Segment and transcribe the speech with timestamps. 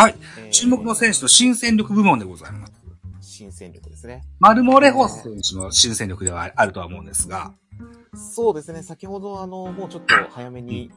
[0.00, 0.14] はい。
[0.38, 2.72] えー注目の選手の新戦力部門でございます。
[3.20, 4.24] 新戦力ですね。
[4.38, 7.52] マルモレホス選手の新戦力ではあるとは思うんですが。
[8.14, 10.90] そうですね、先ほどあの、もうちょっと早めに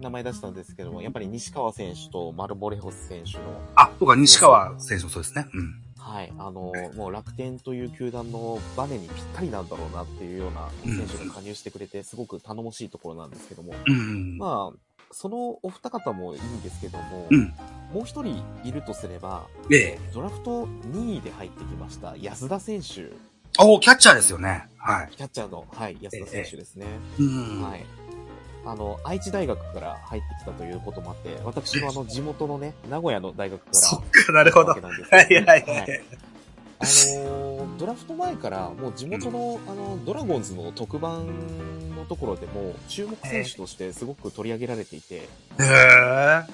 [0.00, 5.46] 名前出したんですけども、やっぱり西川選手とマルボレホス選手の、あ、とか西川選手もそうですね。
[5.52, 5.74] うん。
[5.98, 14.38] はい、あの、もう楽天という球団のバネにぴったりなんだろうなっていうような選手が加入してくれて、すごく頼もしいところなんですけども、うん。
[14.38, 17.54] まあ、そのお二方もいいんですけども、うん。
[17.92, 19.98] もう一人いるとすれば、ええ。
[20.12, 23.12] ドラフト2位で入ってきました安田選手、
[23.58, 24.68] おキャッチャーですよね。
[24.76, 25.10] はい。
[25.16, 26.86] キャッチャーの、はい、安田選手ですね。
[27.18, 27.62] うん。
[27.62, 27.86] はい。
[28.66, 33.78] あの、愛知大学から入ってきたということもあって、私もあの、地元のね、名古屋の大学から。
[33.78, 34.72] そっか、なるほど。
[34.72, 36.02] はい入ったわけなんですけどはいはい。
[36.78, 41.26] あのードラフト前から、もう地元の、あの、ドラゴンズの特番
[42.06, 45.26] のところでも、注目選手としてすごく取り上げられていて、へ
[45.60, 46.44] え。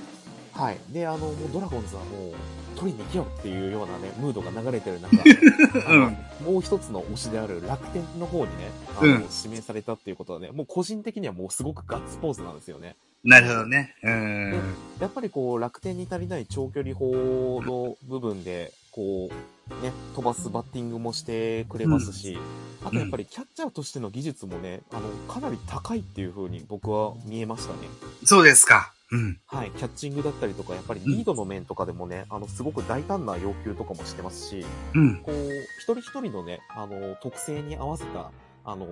[0.53, 0.79] はい。
[0.93, 2.33] で、あの、もうドラゴンズはもう、
[2.77, 5.17] 取りに行けよっていうようなね、ムードが流れてる中、
[5.87, 6.11] あの
[6.51, 12.97] もう一つの推しである楽天の方にね、あの、うん指名されたっていうことはね、もう個人的にはもうすごくガッツポーズなんですよね。
[13.25, 13.95] なるほどね。
[14.03, 14.53] うん。
[15.01, 22.39] やっぱりこう、楽天に足りない長距離砲の部分で、こう、ね、飛ばすバッティングもしてくれますし、
[22.85, 27.79] あとやっぱりキャッチャーとしての技術もね、あの、かなり高いっていう風に僕は見えましたね。
[28.25, 28.93] そうですか。
[29.11, 29.39] うん。
[29.47, 35.17] はい、キャッチングだったりとか、やっぱりリードの面とかでもね、あの、すごく大胆な要求とかもしてますし、うん。
[35.23, 35.35] こう、
[35.81, 38.31] 一人一人のね、あの、特性に合わせた、
[38.65, 38.87] あの、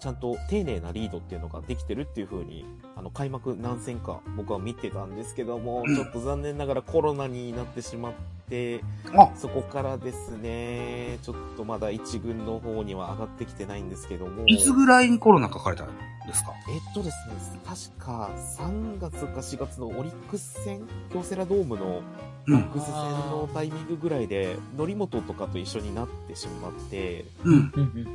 [0.00, 2.64] ちゃんと丁寧なリードっていうのができてるっていう風に、
[2.96, 8.12] あの、開幕何戦か僕は見てたんですけども、うんちょっと残念ながらコロナになってしまっ
[8.50, 8.82] て、
[9.16, 16.52] あ、そこからですね、ちょっとまだ一軍の方には上がってきてないんですけども、いつぐらいにコロナかかれたんですか？
[16.68, 22.02] えっとですね、確か3月か4月のオリックス戦、京セラドームの
[22.46, 22.54] うん。
[22.54, 27.70] オリックス戦のタイミングぐらいで、則本とかと一緒になってしまって、うん。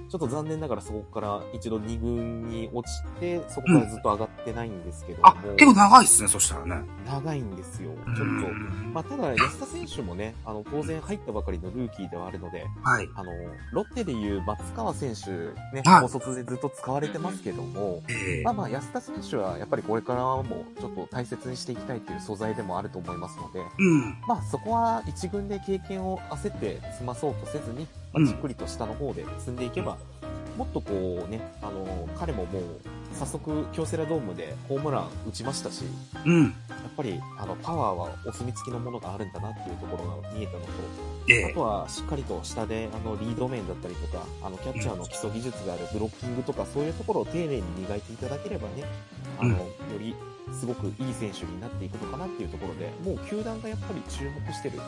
[0.09, 6.81] ちょっと残念ながらそこから一度2軍に落ちて、そこからずっと上がってないんですけども、あ、結構長いっすね、そしたらね。
[7.05, 7.91] 長いんですよ。
[8.03, 8.23] ちょっと。
[8.23, 13.09] うんまあ、ただ、安田選手もね、あの、当然入ったばかりのルーキーではあるので、はい。
[13.15, 13.31] あの、
[13.71, 15.29] ロッテでいう松川選手、
[15.75, 16.01] ね、はい。
[16.01, 18.43] 高卒でずっと使われてますけども、ええ。
[18.43, 24.17] まあまあ、安田選手はやっぱりこれからもちょっと大切にしていきたいという素材でもあると思いますので、うん。
[24.27, 29.97] まあそこは一軍で経験を焦って済まそうとせずに、まあ、じっくりと下の方で積んでいけば、
[30.57, 32.63] もっとこうね、あの、彼ももう
[33.17, 35.83] 早速京セラドームでホームラン打ちましたし、
[36.25, 36.43] うん。
[36.43, 36.51] やっ
[36.95, 40.65] ぱりあのパワーはお墨付きのものがあるんだなっていうところが見えたのと、
[41.29, 41.45] ええ。
[41.45, 48.83] あとはしっかりと下であのリード面だったりとか、あのキャッチャーの基礎技術であるブロッキングとかそういうところを丁寧に磨いていただければね、
[49.39, 49.57] あの、うん。
[49.57, 49.65] よ
[49.99, 50.15] り
[50.53, 54.79] すごくいい選手になっていくのかなっていうところで、もう球団がやっぱり注目してる、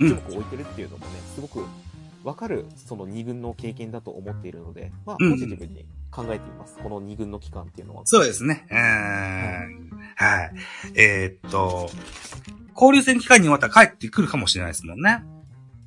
[0.00, 0.08] うん。
[0.08, 1.64] 注目を置いてるっていうのもね、すごく
[2.24, 5.32] わかるその2軍の経験だと思っているので、まあうん。
[5.32, 5.84] ポジティブに
[6.14, 6.78] 考えています。
[6.82, 8.02] この2軍の期間っていうのは。
[8.04, 8.66] そうですね。
[8.70, 9.90] うーん。
[10.16, 10.52] はい。
[10.94, 11.90] えーっと、
[12.74, 15.24] 交流戦期間にまた帰ってくるかもしれないですもんね。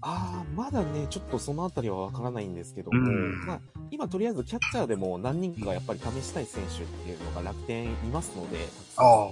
[0.01, 8.67] ああ、まだね、ちょっとそのあたりはわからないんですけども、うんまあ、今とりあえずキャッチャーでも何人かやっぱり試したい選手っていうのが楽天いますので、
[8.97, 9.27] ああ。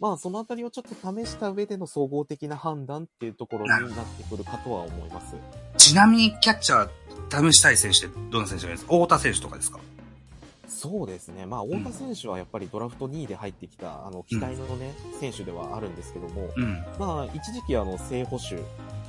[0.00, 5.36] まあそのあたりをちょっと試した上での総合的な判断っていうところになってくるかとは思います。
[5.78, 8.92] ちなみにキャッチャー試したい選手ってどんな選手がいるんですか？
[8.92, 9.78] 太田選手とかですか？
[10.84, 11.46] そうですね。
[11.46, 16.84] まあ、太田選手はやっぱりドラフト2位で入ってきた、あの、期待のね、選手ではあるんですけども、うん。
[16.98, 18.56] まあ、一時期あの、正捕手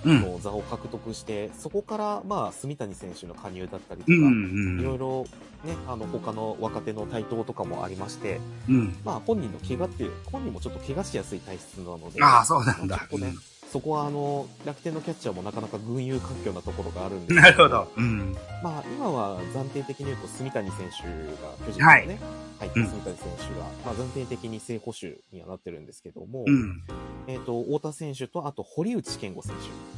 [0.09, 0.21] うん。
[0.21, 4.23] の座を獲得して、そこから、まあ、住谷選手の加入だったりとか、うん。
[4.23, 4.79] うん。
[4.79, 5.25] いろいろ
[5.65, 8.95] ね、あの、他の若手の台頭とかもありまして、うん。
[9.03, 13.09] まあ、本人の怪我っていう、本人もちょっと怪我しやすい体質なので、ああ、そうなんだちょっ。
[13.09, 13.33] とね、
[13.75, 17.91] そこはあの、楽天のキャッチャーもなかなか群雄割拠なところがあるんですけなるほど。
[17.97, 18.33] うん。
[18.63, 21.03] まあ、今は暫定的に言うと、住谷選手
[21.43, 22.19] が、巨人はいのね、
[22.59, 26.83] 入ったうん住谷選手が、まあ、暫定的に正捕手にはなってるんですけども、うん。
[27.27, 29.53] えっ、と、太田選手と、あと、堀内健吾選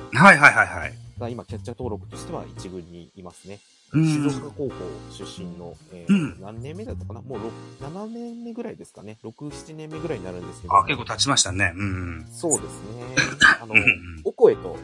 [0.09, 0.93] 手はいはいはいはい。
[1.19, 3.59] が今、キャッチャー登録としては一軍にいますね。
[3.93, 4.73] うん静岡高校
[5.11, 7.21] 出身の、えーうん何年目だったかな？
[7.21, 7.39] もう
[7.81, 10.75] 6 7年目ぐらいですかね？6、7年目ぐらいになるんですけど。
[10.75, 11.73] あ、結構経ちましたね。
[11.75, 12.25] うん。
[12.31, 13.15] そうですね。
[13.61, 14.75] あのうん、オコエと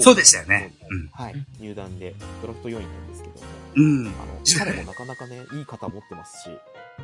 [0.00, 1.46] そうでしたよねうんはい。
[1.58, 4.06] 入団で、ドラフト4位なんですけども、うん。
[4.06, 4.14] あの、
[4.58, 6.50] 彼もなかなかね、 いい肩持ってますし、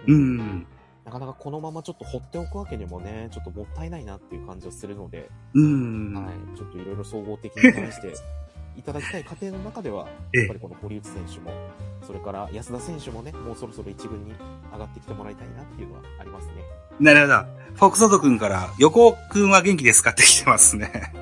[0.07, 0.67] うん。
[1.05, 6.15] なかなかこのままちょっと放っておくわけにもね、ちょっともったいないなっていう感じがするので、うん。
[6.15, 6.57] はい。
[6.57, 8.15] ちょっといろいろ総合的に試して
[8.77, 11.53] いただきたい過程の中では、ええやっぱりこの堀内選手も、
[12.07, 14.33] それから安田選手もね、もうそろそろ一軍に
[14.73, 16.53] 上がってきてもらいたいなっていうのはありますね。
[17.01, 17.57] なるほど。
[17.75, 21.13] フォックソード君から、横尾君は元気ですかって来てますね。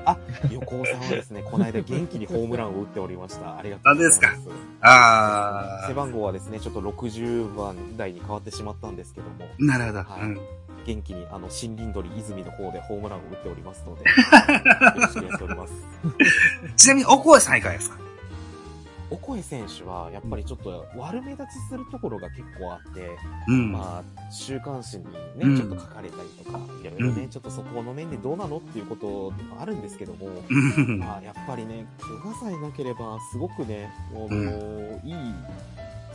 [0.51, 3.57] 横尾さんはですね、この間元気にホームランを打っておりました。
[3.57, 4.21] ありがとうございます。
[4.21, 9.65] 何ですあ背番号はですね、ちょっと60番台に変わってしまったんですけども、ー。
[9.65, 9.99] なるほど。
[9.99, 10.39] はいうん
[10.85, 14.07] 元気にあの、新林鳥泉の方でホームランを打っておりますので、よ
[15.01, 15.73] ろしくやっております。
[16.77, 17.97] ちなみに、おこえさんいかがですか？
[19.11, 23.07] お声選手は、やっぱりちょっと悪目立ちするところが結構あって、
[23.47, 23.71] うん。
[23.71, 25.11] まあ、週刊誌にね、
[25.41, 30.97] うんちょっと書かれたりとか、いろいろね、うんちょっとそこの面でどうなのっていうこともあるんですけども、うん。
[30.99, 35.13] まあ、やっぱりね、怪我さえなければ、すごくね、もう、ういい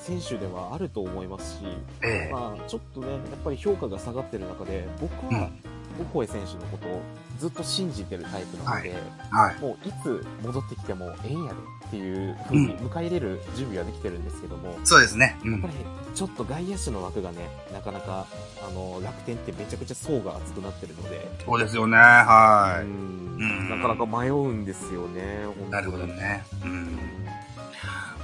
[0.00, 1.64] 選手ではあると思いますし、
[2.02, 5.50] ええまあ、ちょっとね、やっぱり評価が下がってる中で、僕は
[5.98, 7.00] うん、オコエ選手のことを
[7.38, 8.94] ずっと信じてるタイプなので、
[9.30, 9.60] はい。
[9.60, 15.36] もういつ戻ってきてもええんやでっていう風に迎え入れる準備はできてるんですけども、そうですね。
[15.44, 15.68] うんやっぱ。
[15.68, 15.74] り
[16.14, 17.38] ちょっと外野手の枠がね、
[17.72, 18.26] なかなか、
[18.66, 21.96] あの、楽天ってめちゃくちゃ層が厚くなってるので、そうですよね。
[21.96, 22.86] はうい。
[22.88, 26.44] んなかなか迷うんですよね、なるほどね。
[26.64, 26.98] うん。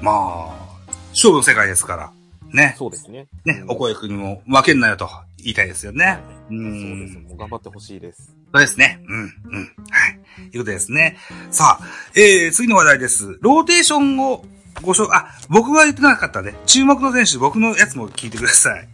[0.01, 0.76] まあ、
[1.17, 2.13] 勝負の世界ですから。
[2.53, 2.75] ね。
[2.77, 3.27] そうですね。
[3.47, 5.09] ね、うんお声くんにも負けんなよと
[5.39, 6.19] 言いたいですよね。
[6.51, 7.19] うそうです。
[7.19, 7.25] ん。
[7.25, 8.37] もう頑張ってほしいです。
[8.53, 9.01] そうですね。
[9.09, 9.63] うん、うん。
[9.89, 10.09] は
[10.45, 10.51] い。
[10.51, 11.17] ということですね。
[11.51, 11.85] さあ、
[12.15, 13.39] えー、次の話題です。
[13.41, 14.45] ローテーションを
[14.83, 16.55] ご紹介、あ、僕は言ってなかったね。
[16.67, 18.89] 注目の選手、僕のやつも聞いてください。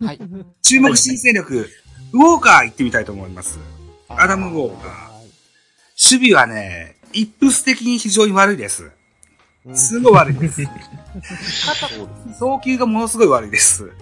[0.00, 0.18] はい。
[0.62, 1.68] 注目新戦力、
[2.14, 3.58] ウォーカー行ってみたいと思います。
[4.08, 5.08] アダムウォーカーはい
[6.00, 8.90] 守備はね、イップス的に非常に悪いです。
[9.68, 10.62] うんすごい悪いです。
[12.38, 13.84] 送球がものすごい悪いです。
[13.84, 13.92] ね。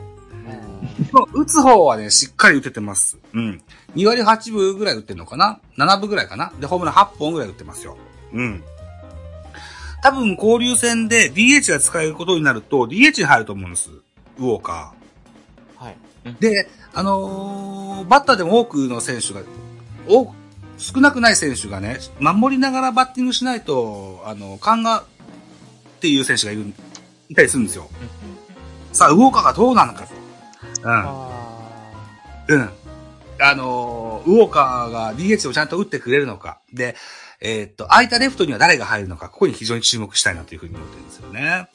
[1.35, 3.19] 打つ方はね、しっかり打ててます。
[3.33, 3.63] うん。
[3.97, 6.53] 2割8分ぐらい打ってんのかな ?7 分ぐらいかな？
[6.61, 7.97] で、ホームラン8本ぐらい打ってますよ。
[8.33, 8.63] うん。
[10.03, 13.91] 多分、交流戦で DH が使えることになると、DH に入ると思うんです。
[14.39, 14.95] ウォーカ
[15.77, 15.97] はい。
[16.25, 16.39] ー。
[16.39, 19.41] で、あのーバッターでも多くの選手が、
[20.07, 20.33] 多く
[20.79, 25.05] 少なくない選手がね、守りながらバッティングしないと、あの、勘が、
[26.07, 26.73] っていう選手がいる、
[27.29, 27.91] いたりするんですよ。
[28.93, 30.15] さあ、ウォーカーがどうなのかと。
[30.85, 30.91] うん。
[30.93, 31.29] あ
[32.47, 32.71] うん。
[33.41, 36.61] あのーウォーカーが DH をちゃんと打ってくれるのか。
[36.73, 36.95] で、
[37.41, 41.69] えーっと、空いたレフトには誰が入るのか、ここに非常に注目したいなというふうに思ってるんですよね。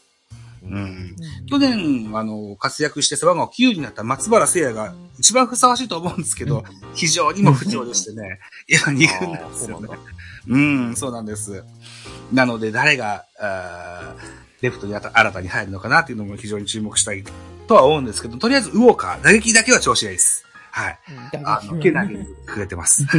[0.65, 1.15] ーうん。
[1.47, 6.63] 去年、あの、活躍して背番号9になった松原聖也が一番ふさわしいと思うんですけど、
[6.93, 9.89] 非常にも不調でしてね、 今2軍なんですよね。
[10.47, 11.63] うん、そうなんです。
[12.31, 17.23] なので、誰が、あーレフトに新たに入るのかなっていうのも非常に注目したい
[17.67, 20.45] とは思うんですけど、とりあえずウォーカー、打撃だけは調子がいいです。
[20.71, 20.99] はい。
[21.43, 23.03] あの、けなげにくれてます。
[23.09, 23.17] は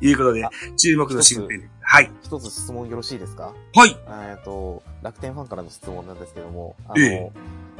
[0.00, 0.04] い。
[0.04, 1.70] いうことであ、注目の新戦。
[1.80, 2.10] はい。
[2.24, 3.52] 一つ質問よろしいですか？
[3.76, 3.96] はい。
[4.30, 7.30] えっと、楽天ファンからの質問なんですけども、あえ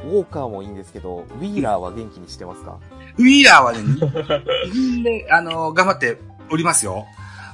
[0.05, 2.77] の、ウォーカーもいいんですけど、ウィーラーは元気にしてますか？
[3.17, 6.17] ウィーラーはね、2軍で、あの、頑張って
[6.49, 7.05] おりますよ。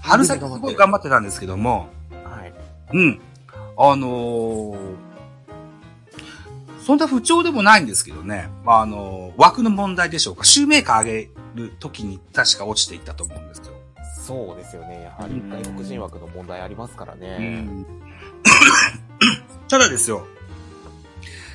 [0.01, 1.89] 春先すごい頑張ってたんですけども、
[2.23, 2.53] はい。
[2.93, 3.19] うん。
[3.77, 4.95] あのー
[6.85, 8.49] そんな不調でもないんですけどね。
[8.65, 10.43] あのー枠の問題でしょうか。
[10.43, 13.73] シューメーカー上げる時に確か落ちていったと思うんですよ。
[14.25, 15.03] そうですよね。
[15.03, 17.37] やはり外国人枠の問題ありますからね。
[17.39, 17.85] うん
[19.69, 20.25] ただですよ。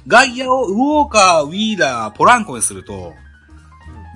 [0.07, 3.15] 外野をウォーカー、ウィーラー、ポランコにすると、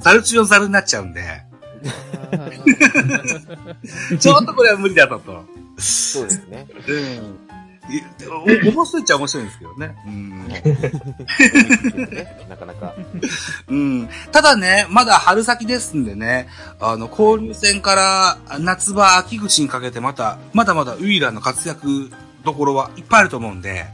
[0.02, 1.42] ザルチのザルになっちゃうんで、
[4.18, 5.44] ちょっとこれは無理だったと。
[5.78, 6.66] そうですね。
[6.86, 7.48] うん。
[7.88, 9.96] 面白いっちゃ面白いんですけどね。
[10.06, 10.46] うん。
[12.48, 12.94] なかなか。
[13.68, 14.08] うん。
[14.30, 16.48] ただね、まだ春先ですんでね、
[16.80, 22.10] あの、交流戦から夏場、秋口にかけてまた、まだまだウィーラーの活躍
[22.44, 23.86] どころはいっぱいあると思うんで、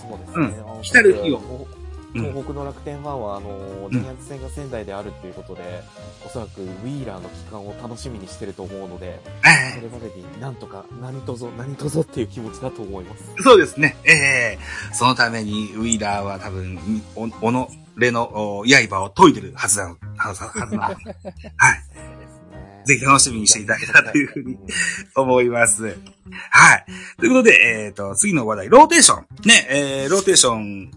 [0.00, 0.56] そうですね。
[0.66, 1.68] あの来たる日を
[2.12, 5.82] 東北の楽天ファンは、あの、ジャイアンツ戦が仙台であるっていうことで、
[6.26, 13.24] おそらくウィーラーの期間を楽しみにしてると思うので、えそれまでになんとか何とぞ何とぞっていう気持ちだと思います。
[13.38, 13.96] えそうですね。
[14.04, 14.58] ええ
[14.92, 16.78] そのためにウィーラーは多分、
[17.14, 20.80] お、おのれのお刃を研いでるはずだの、はずだはずだ。
[21.56, 21.90] はい。
[22.84, 24.58] ぜひ楽しみにしていただけたらというふうに
[25.14, 25.84] 思います。
[25.84, 26.86] はい。
[27.18, 29.26] ということで、えっ、と、次の話題、ローテーション。
[29.46, 30.90] ね、えー、ローテーション、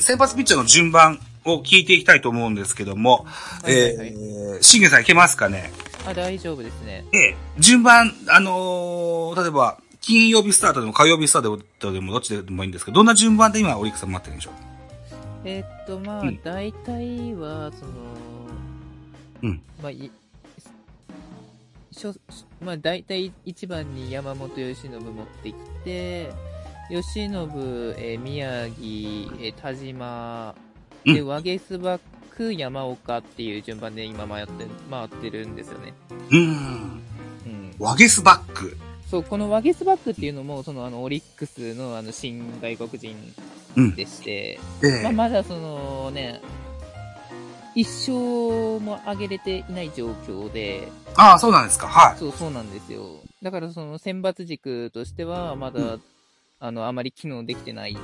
[0.00, 3.26] 先発ピッチャーの順番を聞いていきたいと思うんですけども、
[3.62, 4.08] はいはいはい。
[4.08, 5.72] えー、しんげさんいけますかね？
[6.06, 7.04] あ、大丈夫ですね。
[7.12, 14.54] ええ順番、あのー例えば、金曜日スタートでも火曜日スタートでもどっちでもいいんですけど、どんな順番で今オリックスさん回ってるんでしょう？
[15.44, 16.40] えーっと、まあ、うん。
[16.42, 17.92] 大体は、その、
[19.42, 19.62] うん。
[19.82, 20.10] まあ、い
[21.92, 22.14] しょ、
[22.64, 26.32] まあ、大体1番に山本由伸持ってきて、
[26.92, 27.32] 由伸、
[27.96, 28.76] えー宮城、
[29.42, 30.54] えー田島、
[31.06, 32.00] で、うワゲスバッ
[32.36, 35.94] ク、山岡っていう順番で今回って、回ってるんですよね。
[36.30, 36.40] うん。
[36.40, 37.74] うん。
[37.78, 38.76] ワゲスバック。
[39.10, 43.16] そう、このワゲスバックっていうのも、その、あの、オリックスの、あの、新外国人
[43.74, 43.94] うん。
[43.94, 46.42] でして、ええまあ、まだそのね、
[47.74, 48.12] 一勝
[48.80, 51.88] も上げれていない状況で、ああ、そうなんですか。
[51.88, 52.18] はい。
[52.18, 53.20] そう、そうなんですよ。
[53.42, 56.02] だからその選抜軸としては、まだ、うん
[56.64, 57.96] あの、あまり機能できてない、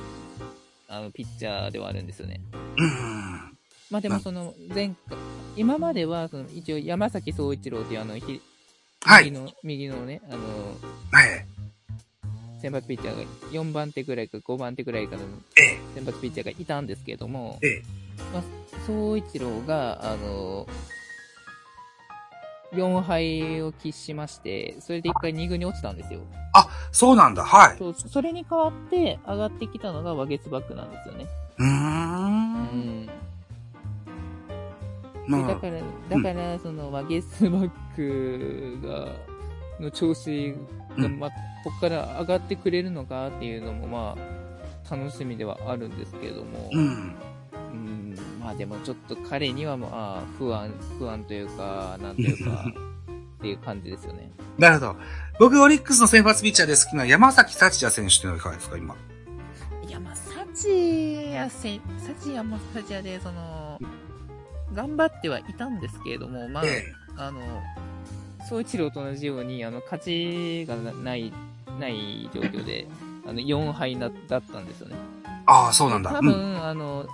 [0.89, 2.41] あの、ピッチャーではあるんですよね。
[2.77, 3.57] うん。
[3.89, 5.17] まあでもその、前回、
[5.55, 8.41] 今までは、その、一応山崎総一郎っていうあの、ひ
[9.05, 9.25] はい。
[9.31, 10.39] 右の、右のね、あの、
[11.09, 11.45] はい。
[12.61, 15.23] 選抜ピッチャーが4番手ぐらいか5番手ぐらいかの
[15.57, 15.79] ええ。
[15.95, 17.83] 選抜ピッチャーがいたんですけれども、ええ。
[18.85, 20.67] 総一郎が、あの、
[22.73, 26.19] 4敗を喫しまして、それで1回2軍に落ちたんですよ。
[26.91, 27.43] そうなんだ。
[27.43, 27.77] はい。
[27.77, 31.27] そうそれに代わって上がってきたのがワゲツバックなんですよね。
[31.57, 31.67] うー。
[31.67, 33.05] うんん。
[33.05, 33.11] で
[35.27, 35.79] まあ、だから、
[36.09, 39.07] だから、そのワゲスバックが、
[39.79, 40.55] の調子
[40.97, 41.29] が、うんまあ、
[41.63, 47.15] ここから上がってくれるのかっていうのも、まあ、楽しみではあるんですけれども、うん。
[47.71, 52.65] うん、まあでもちょっと彼にはまあ不安、不安というか、なんというか、
[53.37, 54.31] っていう感じですよね。
[54.57, 54.95] なるほど。
[55.39, 58.95] 僕、オリックスの先発ピッチャーで好きな山崎幸也選手っていうのはいかがですか、今？
[59.87, 63.79] いや、まあ、サチヤせ、サチヤもサチヤで、その、
[64.73, 66.83] 頑張ってはいたんですけれども、まあ、え
[67.17, 67.39] あの、
[68.49, 71.31] 総一郎と同じように、あの、勝ちがない、
[71.79, 72.85] ない状況で、
[73.25, 74.95] あの、4敗な、だったんですよね。
[75.45, 76.11] ああ、そうなんだ。
[76.11, 76.25] 多うん。
[76.25, 77.07] 分、あの、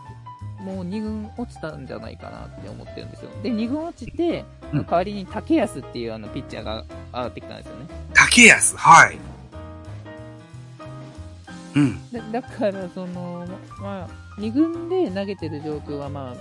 [0.62, 3.29] もう2軍落ちたんじゃないかなって思ってるんですよ。
[3.44, 7.86] で、2軍落ちて、うん代わりに竹安っていうあのピッチャーが上がってきたんですよね。
[8.36, 9.18] 竹安、はい。
[11.75, 12.12] うん。
[12.12, 13.48] だだから、その、
[13.82, 16.36] まあ、2軍で投げてる状況はまあ、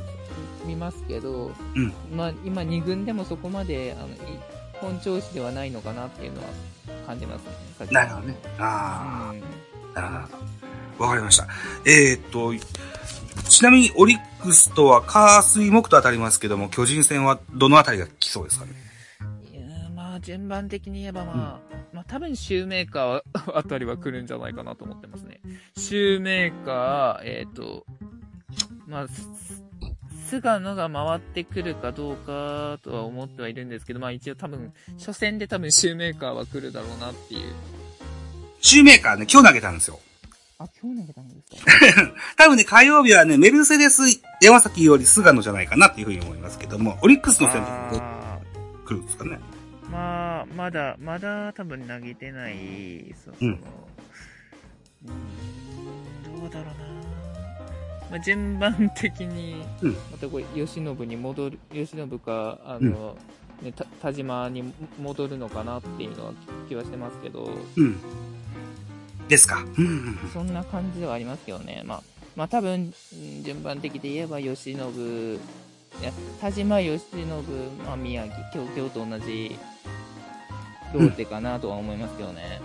[0.66, 4.10] 見ますけど、うんまあ、今2軍でもそこまで、あの、い
[4.80, 6.48] 本調子ではないのかなっていうのは
[7.06, 7.86] 感じますね。
[7.92, 8.36] なるほどね。
[8.58, 9.42] あうん
[9.96, 10.38] あ、なるほ
[10.98, 11.04] ど。
[11.04, 11.46] わかりました。
[11.86, 12.52] えーっと、
[13.48, 18.83] ちなみにオリックスとは火水木と当たりますけども、巨人戦はどのあたりが来そうですかね？
[20.24, 23.22] 順番的に言えばまあ、まあ多分シューメーカー
[23.56, 25.40] あたりは来るんじゃないかなと思ってますね。
[25.76, 27.84] シューメーカー、えっ、と、
[28.86, 29.28] まあ、す
[30.28, 37.52] 菅野が回ってくるかどうかとは思ってはいるんですけど、まあ一応多分、初戦で多分シューメーカーは来るだろうなっていう。
[38.60, 40.00] シューメーカーね、今日投げたんですよ。
[40.58, 41.64] あ、今日投げたんです
[42.00, 42.14] か？
[42.38, 44.02] 多分ね、火曜日はね、メルセデス
[44.40, 47.68] 山崎より菅野じゃないかなっていうふうに思いますけども、オリックスの戦で
[48.00, 48.40] あ
[48.86, 49.38] 来るんですかね。
[49.88, 56.84] ーまあ、まだ、まだ多分投げてない、そその、うんうーん、どうだろうな。
[58.10, 63.16] まあ、順番的に、うんまたこれ、吉信に戻る、吉信か、あの、
[63.62, 66.32] ね、た田島に戻るのかなっていうのは
[66.68, 67.96] 気はしてますけど、うん。
[69.28, 69.64] ですか。
[69.78, 70.30] うんうんうん。
[70.32, 71.82] そんな感じではありますけどね。
[71.84, 72.02] まあ、
[72.36, 74.78] まあ多分、うん順番的で言えば、吉信、い
[76.04, 77.28] や、田島、吉信、
[77.84, 79.56] まあ、宮城、今日、今日と同じ
[80.98, 82.60] ローテかなとは思いますけどね。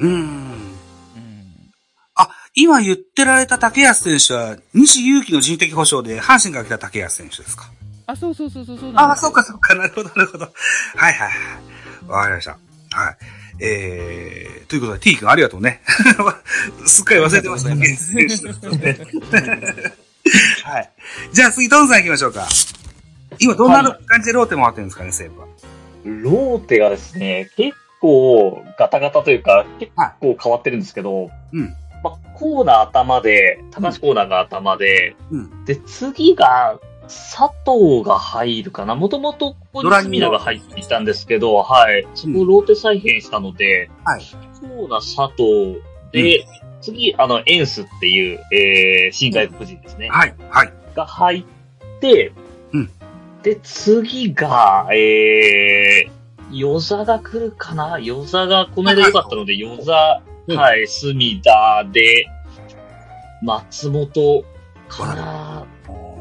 [0.00, 0.10] うん。
[0.12, 1.70] うん。
[2.14, 7.70] あ、今言ってられた竹安選手は、西勇輝の人的保障で阪神から来た竹安選手ですか？
[8.06, 10.44] あ、そうそうそうそうそうあ、そうかそうか、なるほど、なるほど。
[10.46, 12.08] はいはいはい。
[12.08, 12.52] わかりました。
[12.52, 13.16] はい。
[13.60, 15.82] えー、ということで T 君ありがとうね。
[16.86, 17.86] すっかり忘れてましたね。
[20.64, 20.90] はい。
[21.32, 22.46] じゃあ次、トンさん行きましょうか。
[23.40, 25.46] 今どんなは感じでローテ回ってるんですかね、西武は。
[26.04, 31.74] ローテがですね、結構ガタガタというか、結構変わってるんですけど、うん。
[32.02, 35.64] まあ、コーナー頭で、高橋コーナーが頭で、うん。
[35.64, 38.94] で、次が、佐藤が入るかな。
[38.94, 42.06] もともとここに隅田が入っていたんですけど、はい。
[42.14, 44.22] そこローテ再編したので、はい。
[44.60, 45.80] コーナー佐藤
[46.12, 46.44] で、
[46.82, 50.08] 次、あの、エンスっていう、えー、新外国人ですね。
[50.10, 50.34] はい。
[50.50, 50.72] はい。
[50.94, 52.47] が入って、うん
[53.42, 57.98] で、次が、えー、与座が来るかな？
[57.98, 60.56] 与座がこの間良かったので、与座、うん。
[60.56, 62.26] はい、隅田で、
[63.42, 64.44] 松本
[64.88, 65.66] かな？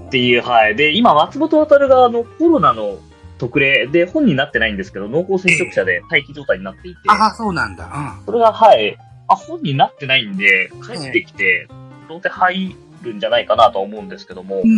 [0.07, 0.75] っていう、はい。
[0.75, 3.00] で、今、松本渡があの、コロナの
[3.38, 7.86] 特例で本になってないんですけど、濃厚接触者で待機状態になっていて、ああ、そうなんだ。
[7.86, 8.25] うん。
[8.25, 8.97] それが、はい、
[9.27, 11.67] あ、本になってないんで、帰ってきて、
[12.09, 14.74] ローテ入るんじゃないかなとは思うんですけども、うんう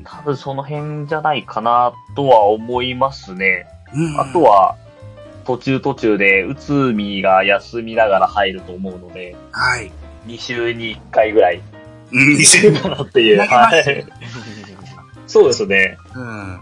[0.00, 3.66] ん多分その辺じゃないかなとは思いますね。
[3.94, 4.14] うん。
[4.14, 4.76] うんあと、は、
[5.44, 9.90] 途中途中で、内海が休みながら入ると思うので、はい。
[10.26, 11.62] 2週に1回ぐらい、
[12.12, 13.38] うん、いけるかなっていう。
[13.38, 14.06] はい。
[15.26, 15.96] そうですね。
[16.14, 16.60] うん。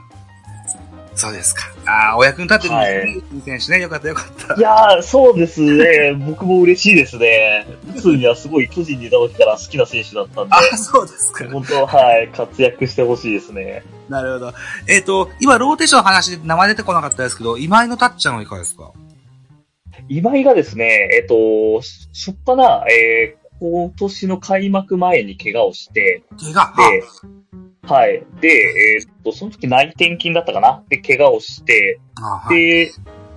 [1.16, 1.62] そうですか。
[1.86, 3.36] ああ、お役に立ってるんですね。
[3.36, 3.80] いい選手ね。
[3.80, 4.54] よかったよかった。
[4.54, 6.12] いやー、そうですね。
[6.26, 7.66] 僕も嬉しいですね。
[7.94, 11.44] 内海はすごい巨人にいた時から好きな選手だったんで、ああ、そうですか。
[11.50, 13.82] 本当はい、活躍してほしいですね。
[14.10, 14.52] なるほど。
[14.86, 18.92] えっ、と、今、ローテーションの話で名前出てこなかったですけど、今井のタッチャンはいかがですか？
[20.08, 26.72] 今井がですね、えっと、ししょっぱな、えー、今年の開幕前に怪我をして、怪我？
[26.76, 28.22] で、はい。
[28.40, 30.82] で、えーっと、その時内転筋だったかな？
[30.88, 32.56] で、怪我をして、あはい。
[32.56, 32.92] で、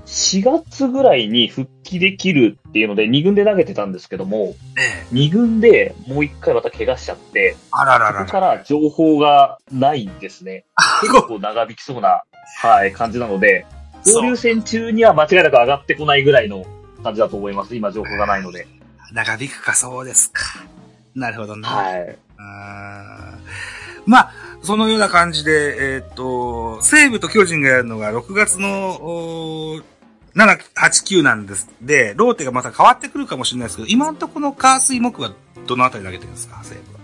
[0.05, 5.15] 4月ぐらいに復帰できるっていうので、2軍で投げてたんですけども、ええ。
[5.15, 10.65] 2軍でもう1回また怪我しちゃって、あらららそこからら情報がないんですね。
[11.01, 12.23] 結構長引きそうな、
[12.61, 13.67] はい、感じなので、
[14.05, 16.65] 交流戦中には間違いなく上がってこないぐらいの
[17.03, 17.75] 感じだと思います。
[17.75, 18.67] 今情報がないので。
[19.13, 20.41] 長引くか、そうですか。
[21.15, 21.63] なるほどね。
[21.67, 22.17] はい。
[24.05, 28.67] まあ、そのような感じで、えーっと、西武と巨人がやるのが6月の、
[29.01, 29.83] おー
[30.35, 31.69] 7、8、9なんです。
[31.81, 35.33] で、ローテがまた変わってくるかもしれないですけど、今んとこの火水木は
[35.67, 36.99] どのあたり投げてるんですか、西武は。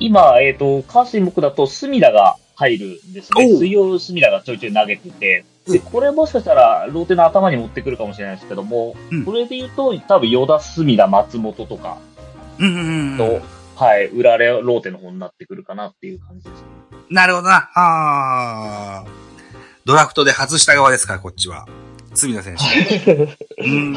[0.00, 3.48] 今、えっ、と、関水木だと隅田が入るんですね。
[3.48, 11.98] 水曜隅田がちょいちょい投げてて、で、これもしかしたら、ローテの頭に持ってくるかもしれないですけども、うんそれで言うと、多分、与田隅田松本とか
[12.58, 13.42] うんうんうの、ん。
[13.76, 16.64] はい、裏レローテの方になってくるかなっていう感じです。
[17.10, 17.70] なるほどな。
[17.74, 19.08] あー
[19.84, 21.66] ドラフトで外した側ですから、こっちは。
[22.14, 23.28] 隅田選手。
[23.62, 23.94] うん。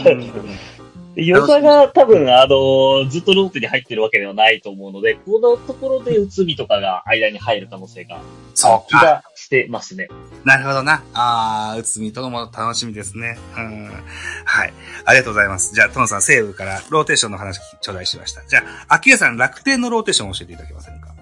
[1.18, 8.22] で与田が多分、あの、ずっとローテに入ってるわけではないと思うので、このところで内海とかが間に入る可能性が、
[8.54, 9.00] そうか。
[9.00, 10.10] 気がしてますね。
[10.44, 11.02] なるほどな。
[11.16, 13.40] あー、内海とのも楽しみですね。
[13.58, 13.90] うん。
[14.46, 14.74] はい。
[15.06, 15.74] ありがとうございます。
[15.74, 18.46] じゃあ、トンさん、西武からローテーションの話頂戴しました。
[18.46, 21.16] じゃあ、秋谷さん、楽天のローテーションを教えていただけませんか？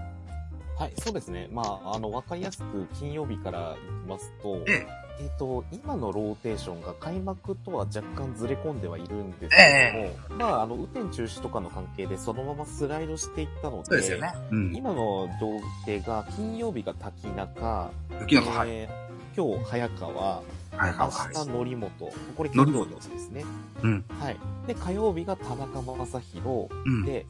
[0.77, 1.47] はい、そうですね。
[1.53, 14.33] まあ、あの、わかりやすく金曜日からいきますと、ええっ、と、今のローテーションが開幕とは若干ずれ込んではいるんですえけども、まあ、あの、雨天中止とかの関係でそのままスライドしていったので、でね。
[14.51, 14.75] うん。
[14.75, 18.69] 今のローテが金曜日が滝中、雪の子、はい。
[18.69, 19.05] えー
[19.37, 23.43] 今日早川、はい、はい、明日は則本、これ金曜日ですね。
[23.83, 24.05] うん。
[24.17, 24.37] はい。
[24.65, 27.03] で、火曜日が田中正宏、うん。
[27.03, 27.25] で、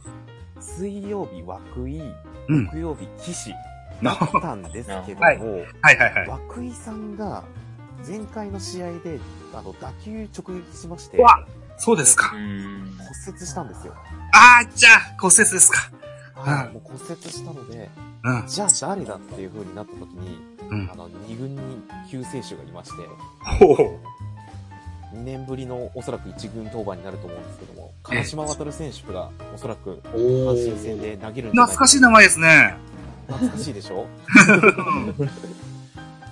[0.60, 2.14] 水曜日涌井、
[2.48, 2.66] うん。
[2.68, 3.56] 木曜日岸
[4.04, 6.58] なだったんですけども、はいはい、はい、はい。
[6.58, 7.44] 涌井さんが
[8.08, 9.20] 前回の試合で
[9.54, 11.46] あの打球直撃しましてうわ
[11.78, 12.32] そうですか。
[12.34, 12.96] うん。
[12.98, 13.94] 骨折したんですよ。
[14.34, 15.92] あー、じゃあ、骨折ですか。
[16.34, 17.90] はい、うんもう骨折したので、
[18.24, 18.48] うん。
[18.48, 20.40] じゃあ誰だっていう風になった時に、
[20.70, 20.96] うんあ。
[20.96, 21.62] の、2軍に
[22.10, 23.04] 救世主がいまして、
[23.60, 23.84] ほうほ
[25.14, 25.16] う。
[25.18, 32.76] 2年ぶりのおそらく1軍登板になると思うんですけども、金島渡選手がおそらくお阪神戦で投げるんじゃない懐かしい名前ですね。
[33.28, 34.06] 懐かしいでしょ？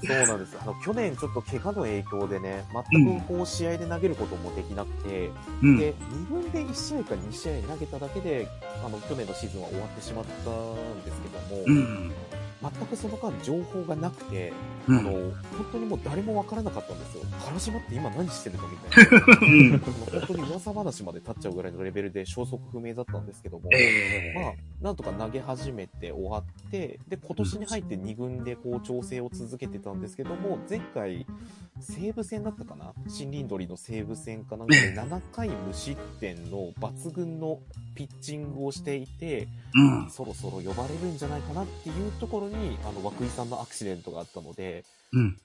[0.05, 0.57] そうなんです。
[0.59, 5.77] あの、去年ちょっと怪我の影響でね、全くこう試合で投げることもできなくて、うん。
[5.77, 8.47] で、2軍で1試合か2試合投げただけで、
[8.85, 12.11] あの、去年のシーズンは終わってしまったんですけども、うん。
[12.63, 14.53] 全くその間情報がなくて、
[14.87, 15.13] うあの、ん。
[15.13, 15.33] 本
[15.73, 17.23] 当にもう誰もわからなかったんですよ。
[17.39, 18.67] 原島って今何してるの？
[18.67, 19.79] みたいな。
[19.79, 31.25] 本当に噂話まで立っちゃうぐらいのレベルで消息不明だったんですけども、えまあ、なんとか投げ始めて終わって、で、今年に入って2軍でこう調整を続けてたんですけども、前回、
[31.79, 32.93] 西武戦だったかな？
[33.05, 37.59] 森林鳥の西武戦かなんかで7回無失点の抜群の
[37.95, 40.09] ピッチングをしていて、うん。
[40.09, 42.52] そろそろ呼ばれるんじゃないかなっていうところに、
[42.85, 45.37] あの、涌井さんのアクシデントがあったので、うん。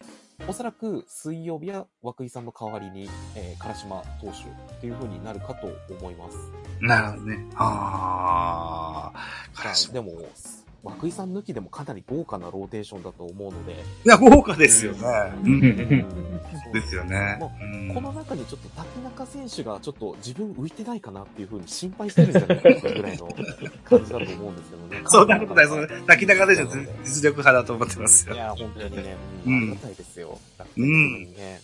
[0.47, 4.45] おそらく水曜日は涌井さんの代わりに、えー、唐島投手
[4.77, 6.37] っていう風になるかと思います。
[6.81, 7.47] なるほどね。
[7.57, 10.13] ああ、でも、
[10.85, 13.73] 涌井さん抜きでもかなり豪華なローテーションだと思うので。
[13.73, 14.99] いや、豪華ですよね。
[15.45, 15.47] う。
[15.47, 16.28] うんん
[16.73, 17.37] ですよね。
[17.41, 23.29] もううんこの中にちょっと滝中選手がちょっと自分浮いてないかなっていう風に心配してるんじゃないかぐらいの
[23.85, 25.03] 感じだと思うんですけどね。
[25.09, 25.67] そんなことない。
[25.69, 26.69] それ、滝高選手は
[27.05, 28.35] 実力派だと思ってますよ。
[28.35, 30.39] いや、本当にね、ううんん、ありがたいですよ。
[30.77, 31.61] うんにね、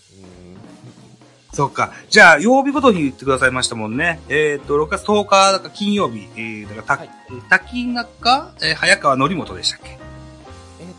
[1.53, 1.93] そうか。
[2.11, 4.21] じゃあ、曜日ごとに言ってくださいましたもんね。
[4.29, 7.11] えっ、と、6月10日、金曜日、えー、だから、た、はい
[7.49, 10.04] 滝中、えー早川則本でしたっけ？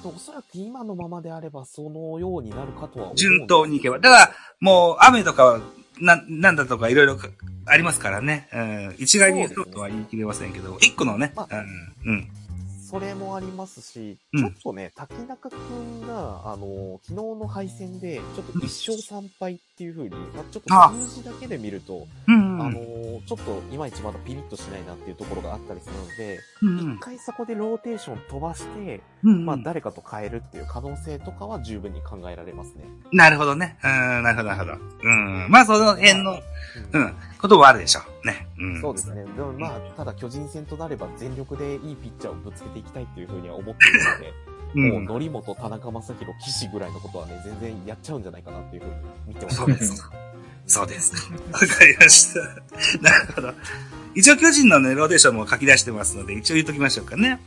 [0.06, 4.00] と、おそらく今のままであれば、そのようになるかとは思う順当に行けば。
[4.00, 5.60] だから、もう、雨とかは、
[6.00, 7.18] な、なんだとかいろいろ
[7.66, 8.50] ありますからね。
[8.54, 8.96] うん。
[9.00, 11.48] 一概にそうとは言い切れませんけど、一個のね、ま
[12.06, 12.14] うん。
[12.14, 12.28] うん。
[12.96, 22.62] そそれもありますし、うんちょっとね、滝中くんが、あの、昨日の敗戦で、ちょっと一勝三敗っていう風に、まあ、ちょっあと数字だけで見ると、うん。
[22.62, 22.80] あの、
[23.26, 32.86] ちょっといまいちまだピリッとしないなっていうところがあったりするので、うん一回そこでローテーション飛ばして、うんまあ誰かと変えるっていう可能性とかは十分に考えられますね。
[33.12, 33.78] なるほどね。
[33.84, 34.86] うん、なるほど、なるほど。
[35.04, 35.48] うん。
[35.50, 36.40] まあ、その辺の、
[36.94, 38.15] うん、こともあるでしょう。
[38.26, 38.48] ね。
[38.58, 38.82] うん。
[38.82, 39.24] そうですね。
[39.24, 44.34] でもまあ、ただ巨人戦となれば全力でいいピッチャーをぶつけていきたいっていうふうには思っているので、
[44.76, 45.06] うん。
[45.06, 48.96] もう、則本、田中将大、岸ぐらいのことはね、全然やっちゃうんじゃないかなっていうふうに
[49.28, 49.58] 見てます。
[49.58, 50.12] そうですか。
[50.68, 51.34] そうですか。
[51.52, 52.40] わかりました。
[53.02, 53.54] なるほど。
[54.16, 57.40] 一応巨人のね、ローテーションも書き出してますので、一応言っときましょうかね。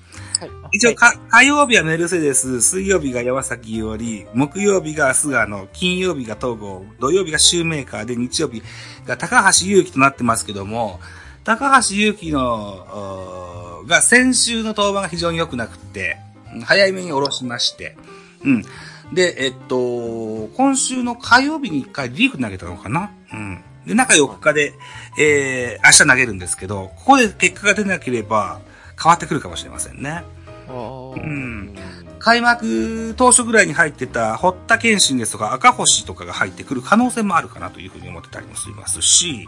[0.73, 8.63] 一応か、火曜日はメルセデス、水曜日が山崎伊織、木曜日が菅野、金曜日が東郷、土曜日がシューメーカーで、日曜日
[9.07, 11.01] が高橋祐希となってますけども、
[11.45, 16.19] 高橋祐希の、が先週の登板が非常に良くなくて、
[16.65, 17.97] 早めに下ろしまして、
[18.45, 18.65] うん。
[19.13, 23.11] で、えっと、今週の火曜日に一回リーフ投げたのかな？
[23.33, 23.63] うん。
[23.87, 24.75] で、中4日で、
[25.19, 28.61] えー、明日投げるんですけど、ここで結果が出なければ
[29.01, 30.25] 変わってくるかもしれませんね。
[30.69, 31.75] うん
[32.19, 39.47] 開幕当初ぐらいに入ってた堀田健信ですとか赤星とかが入ってくる可能性もあるかなというふうに思ってたりもしますし、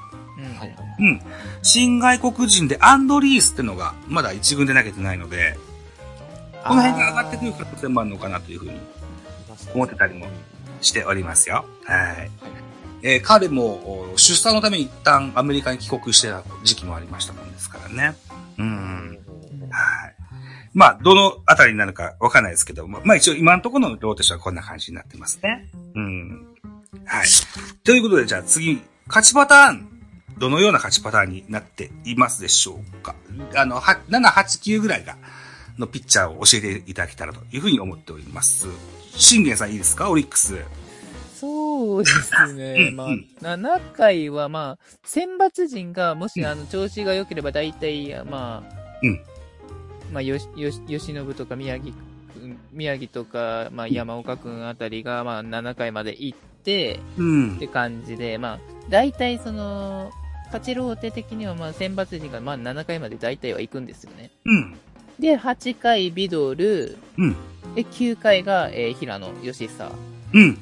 [0.99, 1.21] うん。
[1.63, 5.59] 新外国人でアンドリースってのがまだ一軍で投げてないので、
[6.65, 8.81] この辺が上がってくる可能性もあるのかなというふうに
[9.75, 10.27] 思ってたりも
[10.81, 11.65] しておりますよ。
[11.85, 12.31] はい。
[13.03, 18.17] えー彼もお出産のために一旦アメリカに帰国してた時期もありましたもんですからね。
[18.59, 19.19] うん。
[19.71, 20.17] はい。
[20.73, 25.69] まあ、どのあたりになるかわかんないですけど、まあまあ一応今のところのローテーションはこんな感じになってますね。
[25.95, 26.47] うん。
[27.05, 27.27] はい。
[27.85, 29.89] ということで、じゃあ次、勝ちパターン、
[30.39, 33.15] どのような勝ちパターンになっていますでしょうか
[33.57, 35.17] あの、は7、8、9ぐらいが、
[35.79, 38.69] のピッチャーを教えていただけたらというふうに思っております。
[39.13, 40.09] 信玄さんいいですか？
[40.11, 40.59] オリックス。
[41.35, 42.89] そうですね。
[42.91, 49.21] うんまうんあ、7回はまあ、選抜陣が、もしあの、調子が良ければ大体、まあ、うん
[50.13, 51.93] まあ、よし、よし、吉信とか宮城
[52.35, 57.67] 君、宮城とか、まあ、山岡くんあたりが、まあ、7回まで行って、うんって。
[57.69, 60.11] 感じで、まあ、大体その、
[60.47, 64.31] 勝ちローテ的には、まあ、選抜陣が、まあ、7回まで大体は行くんですよね。
[64.45, 64.75] うん。
[65.19, 67.37] で、8回ビドル、うん。
[67.75, 69.93] で、9回が、えー平野義久
[70.33, 70.59] うん。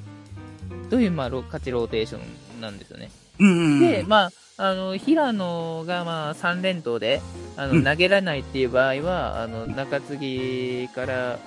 [0.91, 2.19] という、まあ、ロ勝ちローテーショ
[2.59, 3.11] ンなんですよね。
[3.39, 3.81] うん。
[3.81, 7.23] で、まあ、あの、平野が、まあ、3連投で、
[7.57, 11.39] あの、うん投げられないっていう場合は、あの、中継ぎから、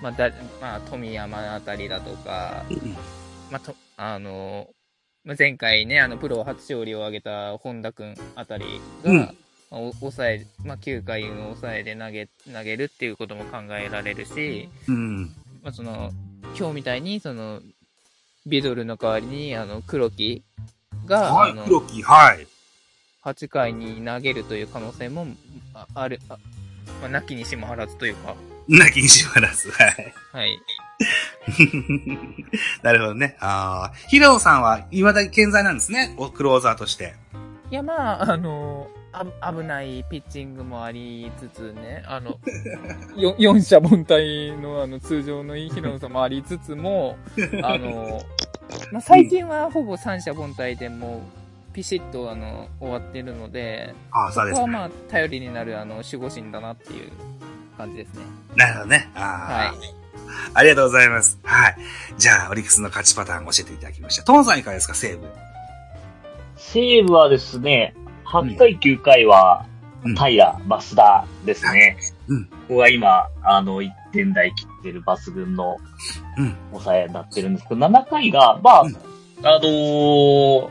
[0.00, 0.30] まあ、だ、
[0.60, 2.96] まあ、富山あたりだとか、うん
[3.50, 4.68] まあ、と、あの、
[5.24, 8.64] まあ、前回ね、あの、プロ初勝利を挙げた本田くんあたり
[9.04, 9.36] が、うん
[9.70, 15.26] 抑え、まあ、9回の抑えで投げ、投げるっていうことも考えられるし、うん。
[15.62, 16.10] まあ、その、
[16.58, 17.60] 今日みたいに、その、
[18.46, 20.42] ビドルの代わりに、あの、黒木
[21.06, 22.48] が、はい黒木、はい。
[23.24, 25.26] 8回に投げるという可能性も
[25.74, 26.38] あある、あ
[27.00, 28.34] まあ、なきにしもあらずというか、
[28.68, 30.14] なきにしばらず、はい。
[30.32, 30.58] はい。
[32.82, 33.36] なるほどね。
[33.40, 33.96] ああ。
[34.08, 36.14] 平野さんは未だに健在なんですね？
[36.18, 37.14] おクローザーとして。
[37.70, 42.38] いや、まあ、あの、あ危ないピッチングもありつつね、あの、
[43.16, 47.16] よ四者凡退のあの通常のいい平野さんもありつつも、
[47.62, 48.22] あの、
[48.92, 51.39] まあ、最近はほぼ三者凡退でもう
[51.72, 54.66] ピシッとあの終わってるので、ああ、そうですね。
[54.66, 57.10] ここはまあ頼りになるあの守護神だなっていう
[57.76, 58.20] 感じですね。
[58.56, 59.10] なるほどね。
[59.14, 59.72] あはいあ。。
[60.54, 61.38] ありがとうございます。
[61.42, 61.76] はい。
[62.18, 64.22] じゃあ、オリックスの勝ちパターン教えていただきました。
[64.22, 65.26] トンさんいかがですか、西武。
[66.56, 67.94] 西武はですね、
[68.26, 69.66] 8回、9回は
[70.02, 71.96] うん、平、増田ですね。
[72.28, 75.76] うんここが今、あの、1点台切ってる抜群の
[76.36, 76.56] うん。
[76.70, 78.96] 抑えになってるんですけど、7回が、まあ、うん
[79.42, 80.70] あのー、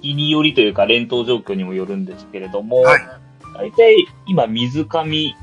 [0.00, 3.00] 日によりというか、連投状況にもよるんですけれども、はい。
[3.54, 5.34] 大体、今、水上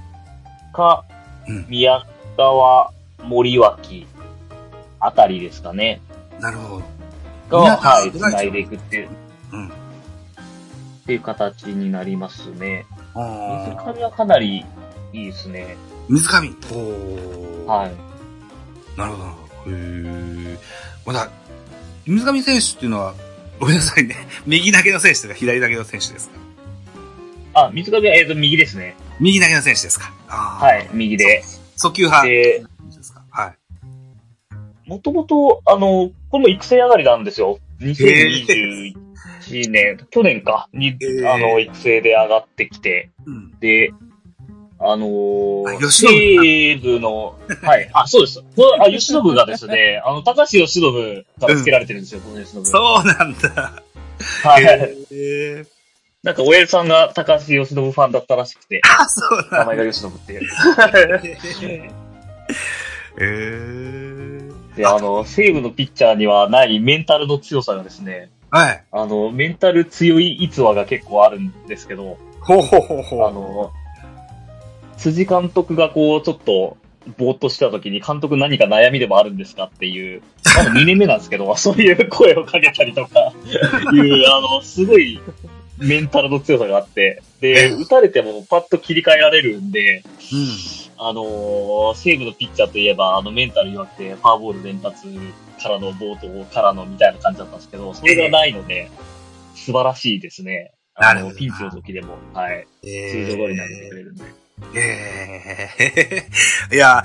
[0.73, 1.05] か、
[1.47, 2.91] うん宮川、
[3.23, 4.05] 森脇
[4.99, 6.01] あたりですかね。
[6.39, 6.81] なるほ
[7.49, 7.63] ど。
[7.63, 9.09] が、はい、繋いでいくっていう、
[9.53, 9.67] うん。
[9.67, 9.71] っ
[11.05, 12.85] ていう形になりますね。
[13.15, 13.75] 水。
[13.93, 14.65] 上はかなり
[15.13, 15.77] いいですね。
[16.09, 16.49] 水上。
[16.49, 17.65] おー。
[17.65, 17.91] はい。
[18.97, 19.71] なるほど。
[19.71, 20.57] へえ。
[21.05, 21.29] まだ、
[22.05, 23.13] 水上選手っていうのは、
[23.59, 24.15] ごめんなさいね。
[24.45, 26.35] 右投げの選手とか左投げの選手ですか？
[27.53, 28.95] あ、水上は、えっ、と、右ですね。
[29.19, 30.11] 右投げの選手ですか？
[30.27, 31.43] はい、右で。
[31.75, 32.27] 速球派。
[32.27, 32.63] で、
[32.95, 34.89] ですかはい。
[34.89, 37.59] もともと、あの、この育成上がりなんですよ。
[37.81, 38.93] 2021
[39.69, 43.59] 年、去年か、にあの、育成で上がってきて、うん。
[43.59, 43.91] で、
[44.79, 48.43] あのー、あ吉信西武の、はい、あ、そうです。
[48.55, 52.65] このあ、吉信がですね、あの、高橋吉信から付けられてるんですよ、この吉信。
[52.65, 53.83] そうなんだ。
[54.43, 54.63] はい。
[54.63, 55.65] へえ。
[56.23, 59.59] なんか、親父さんが高橋由伸ファンだったらしくて、あ、そうなんだ。
[59.59, 60.41] 名前が由伸っていう。
[60.41, 60.45] へ
[63.19, 64.49] え。
[64.75, 68.83] で、あの、西武のピッチャーにはないメンタルの強さがですね、はい。
[68.91, 73.27] あの、メンタル強い逸話が結構あるんですけど、ほうほうほうほう。
[73.27, 73.71] あの、
[74.97, 76.77] 辻監督がこう、ちょっと、
[77.17, 80.21] ぼーっとしてた時に、監督何か悩みでもあるんですかっていう、
[80.57, 83.33] まだ2年目なんですけど、 そういう声をかけたりとか、
[83.93, 85.19] いう、あの、すごい、
[85.79, 90.87] メンタルの強さがあって、で、打たれてもパッと切り替えられるんで、うん。
[90.99, 95.05] あのー西武のピッチャーといえば、あの、メンタル弱くて、ファーボール連発
[95.61, 98.89] からの冒頭からのみたいな感じだったんですけど、それがないので、
[99.53, 100.71] 素晴らしいですね。
[100.95, 104.23] あの、ピンチの時でも、はい、え通常通りに投げてくれるんで。
[104.73, 106.27] ええ
[106.75, 107.03] いや、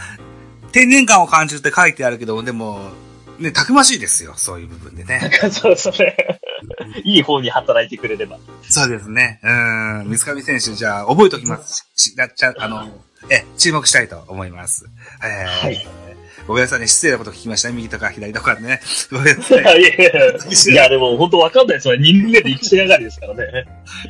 [0.73, 2.91] 天然感を感じるって書いてあるけど、でも、
[3.39, 5.21] ね、たくましいですよ、そういう部分でね。
[5.51, 6.17] そうですね。
[7.05, 8.39] いい方に働いてくれれば。
[8.69, 9.41] そうですね。
[9.43, 9.53] う
[10.05, 10.05] ん。
[10.11, 11.89] 水上選手、じゃあ、覚えておきます。
[11.97, 12.89] し、なっちゃ、あの、
[13.31, 14.87] え、注目したいと思います。
[15.23, 15.87] えーはい。
[16.47, 17.75] ごめんなさいね、失礼なこと聞きましたね。
[17.77, 18.81] 右とか左とかね。
[19.11, 19.61] ごめんなさい。
[19.61, 21.95] いやいやいや、でも本当わかんないですよ。
[21.95, 23.45] 2年目で育成上がりですからね。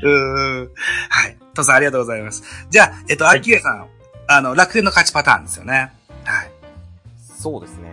[0.02, 0.70] うーん。
[1.08, 1.36] はい。
[1.54, 2.42] 父さんありがとうございます。
[2.70, 3.86] じゃあ、えっと、はい秋江さん、
[4.28, 5.92] あの、楽天の勝ちパターンですよね。
[6.24, 6.50] はい。
[7.38, 7.92] そうですね。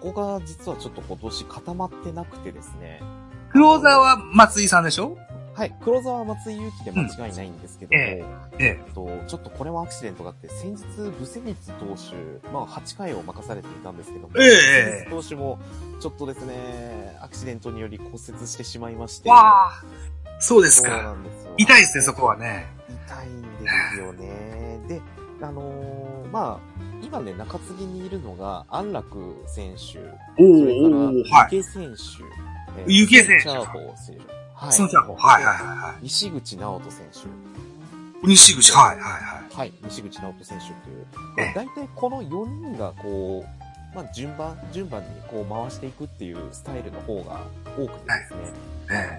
[0.00, 3.02] ここが実はちょっと今年固まってなくてですね。
[3.50, 5.18] クローザーは松井さんでしょ？
[5.58, 8.24] はい、黒沢松井裕樹で間違いないんですけども、うんえ
[8.60, 10.84] ええっと、ちょっとこれもアクシデントがあって、先日、
[11.18, 15.58] ブセニッツ投手、まあ8回を任されていたんですけども、ええブセニッツ投手も、
[15.98, 19.82] ちょっとですね、アクシデントにより骨折してしまいまして、わあ。
[20.38, 21.16] そうですか。
[21.56, 22.68] 痛いですね、そこはね。
[23.08, 24.78] 痛いんですよね。
[24.86, 25.02] で、
[25.42, 29.98] あのーまあ、今ね、中継ぎにいるのが、安楽選手、
[30.40, 31.56] おそれから、ー、はい。
[31.56, 34.37] 池選手、えゆけ選手チャーホー選手。
[34.58, 34.72] はい。
[34.72, 38.26] そのちゃん、はいはいはいは西口直人選手。
[38.26, 38.30] い。
[38.30, 39.56] 西口、はいはいはい。
[39.56, 41.54] はい、西口直人選手という。
[41.54, 47.40] 大体この4人がこう、まあ、順番、順番にこう回していくっていうスタイルの方が
[47.76, 48.68] 多くてですね。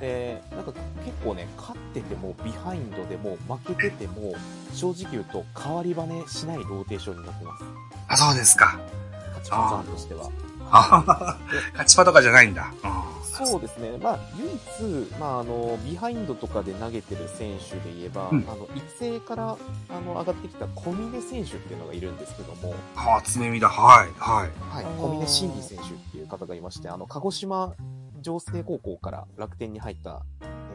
[0.02, 0.74] えで、なんか
[1.06, 4.34] 結構ね、勝ってても、ビハインドでも、負けてても、
[4.74, 7.64] 正直言うと、代わり映えしないローテーションになってます。
[8.10, 8.80] あ、そうですか。
[9.28, 10.30] 勝ちパターンとしては。
[10.72, 11.38] あはは
[11.72, 12.74] 勝ちパとかじゃないんだ。
[12.84, 13.98] うんそうですね。
[13.98, 19.58] まあ、唯一、まあ、あの、ビハインドとかで投げてる選手で言えば、うんあの、育成から、
[19.90, 23.70] あの、上がってきた小峰選手っていうのがいるんですけども、はあ、爪見だ。
[23.70, 24.50] はい、はい。
[24.74, 27.76] はい、小峰真理選手っていう方がいまして、あの、鹿児島
[28.22, 30.24] 城西高校から楽天に入った、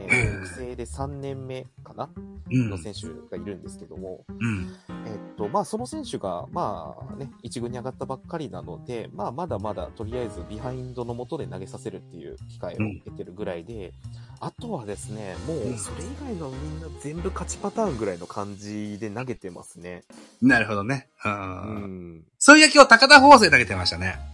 [0.01, 2.11] えええー、育成で3年目かな
[2.51, 2.71] うん。
[2.71, 4.77] の選手がいるんですけども、うん。
[5.07, 13.93] えっと、まあ、その選手が、まあね、一軍に上がったばっかりなので、まあ、まだまだとりあえずビハインドのもとで投げさせるっていう機会を得てるぐらいで、
[14.41, 20.03] あとはですね、もうそれ以外のみんな全部勝ちパターンぐらいの感じで投げてますね。
[20.43, 21.09] なるほどね。
[21.25, 21.29] う。
[21.29, 22.25] うんん。
[22.39, 24.34] そういや今日高田法政投げてましたね。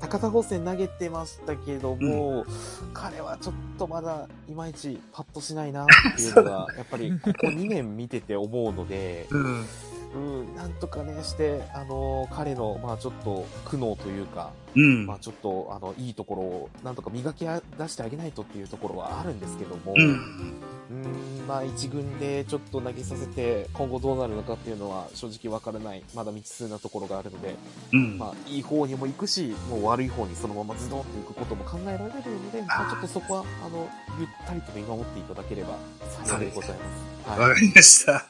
[0.00, 2.46] 高田高専投げてましたけども、
[2.94, 5.86] 彼はちょっとまだいまいちパッとしないなっ
[6.16, 9.64] ていうのが、 やっぱりここ2年見てて思うので、うん。
[10.14, 15.06] うん、なんとかねして、あの彼の、まあちょっと苦悩というか、うん。
[15.06, 20.00] まあちょっと、あの、いいところを、なんとか磨き出してあげないとっていうところはあるんですけども、う。
[20.00, 27.54] うんん、まあ一軍でちょっと投げさせて、今後どうなるのかっていうのは正直わからない、まだ未知数なところがあるので、
[27.92, 28.18] うん。
[28.18, 35.76] まあいい方にも行くし、もう悪い方にそのままズドンと行くことも考えられるので、まあちょっとそこは、あの、ゆったりと見守っていただければ
[36.24, 37.40] 幸いでございます。
[37.40, 38.29] わかりました。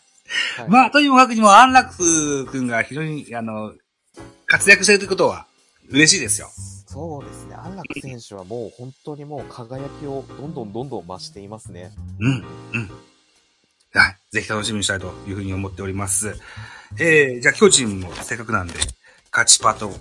[0.56, 3.74] はいまあ、とにもかくにも安楽くんが非常に、あの、
[4.46, 5.46] 活躍してるということは
[5.90, 6.48] 嬉しいですよ。
[6.86, 7.54] そうですね。
[7.54, 11.92] 安楽選手はもう本当にもう輝きをどんどんどんどん増していますね。
[12.18, 12.44] うん。
[12.72, 12.90] うん。
[13.92, 14.16] はい。
[14.30, 16.36] ぜひ楽しみにしたいというふうに思っております。
[16.98, 18.74] えー、じゃあ巨人もせっかくなんで、
[19.30, 19.92] 勝ちパと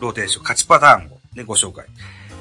[0.00, 1.86] ローテーション、勝ちパターンをね、ご紹介。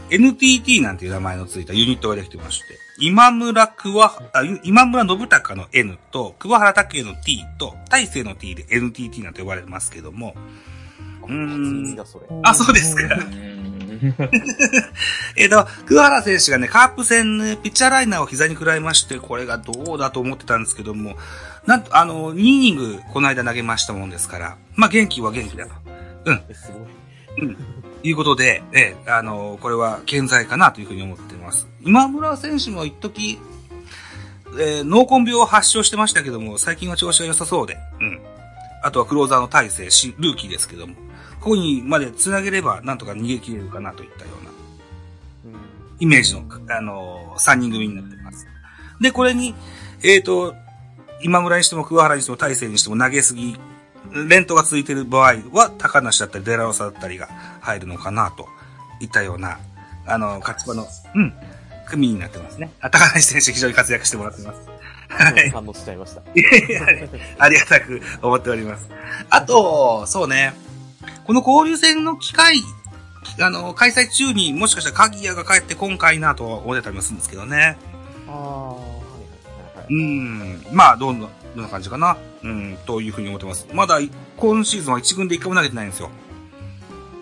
[0.10, 10.36] NTT なんていう名前のついたユニットができてまして、今村桑、あ今村信孝の N と、桑原拓也の T と、大勢の T で NTT なんて呼ばれますけども、
[11.24, 11.98] あうーん。
[12.44, 13.02] あそうですか
[15.38, 21.16] えっと、桑原選手がね、カープ戦ね、ピッチャーライナーを膝に食らいまして、これがどうだと思ってたんですけども、
[21.66, 25.72] なんと、あの、2イニング、この間投げましたもんですから、まあ、元気は元気だと。
[26.50, 26.80] え、すご
[27.44, 27.48] い。
[27.48, 27.58] うん。
[28.04, 31.68] いうことで、ええ、あの、これは健在かなというふうに思っています。
[31.82, 33.40] 今村選手も一時、
[34.60, 38.22] えー脳根病を発症してましたけども、最近は調子が良さそうで、うん。
[38.84, 40.96] あとはクローザーの大勢、しルーキーですけども、
[41.40, 44.52] ここにまで繋げれば、なんとか逃げ切れるかなといったような
[45.46, 45.62] うん
[46.00, 48.46] イメージの、あのー、3人組になってます。
[49.00, 49.56] で、これに、
[50.04, 50.54] えっ、と、
[51.22, 53.58] 今村にしても桑原にしても大勢にしても投げすぎ、
[54.12, 57.28] 連投が続いている場合は、高梨だったりデラロサだったりが
[57.62, 58.48] 入るのかなと
[59.00, 59.60] いったような、
[60.06, 60.86] あの、勝ち場の、
[61.16, 61.34] うん、
[61.86, 62.72] 組になってますね。
[62.80, 64.70] あ高梨選手非常に活躍してもらってます。
[65.10, 65.50] はい。
[65.52, 66.22] 反応しちゃいました。
[67.40, 68.90] ありがたく思っております。
[69.30, 70.54] あと、そうね、
[71.26, 72.62] この交流戦の機会、
[73.40, 77.78] あの、開催中にもしかしたら鍵谷が帰って今回なと思ってたりもするんですけどね。
[78.28, 79.94] ああ、はいはいはいはい。
[79.94, 80.76] うん。
[80.76, 82.18] まあ、どんな、どんな感じかな。
[82.44, 83.68] うん、というふうに思ってます。
[83.74, 84.00] まだ、
[84.38, 86.10] 今シーズンは一軍で一回も投げてないんですよ。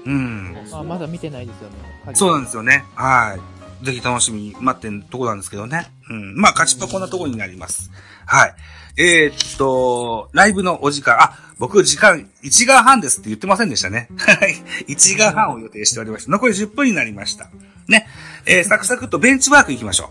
[0.06, 0.58] うん。
[0.72, 1.76] あ、まだ見てないですよね。
[2.16, 2.86] そうなんですよね。
[2.96, 3.38] は
[3.82, 3.86] い。
[3.86, 5.92] ぜひ楽しみに待ってんとこなんですけどね。
[6.10, 6.36] うん。
[6.36, 7.92] まあ、勝ちっぱこんなところになります。
[8.26, 8.56] はい。
[8.98, 14.10] えー、っと、ライブのお時間、あ、僕時間1時間半ですって言ってませんでしたね。
[14.18, 14.56] はい。
[14.88, 16.32] 1時間半を予定しておりました。
[16.32, 17.50] 残り10分になりました。
[17.88, 18.08] ね。
[18.46, 20.10] えー、サクサクっとベンチワーク行きましょ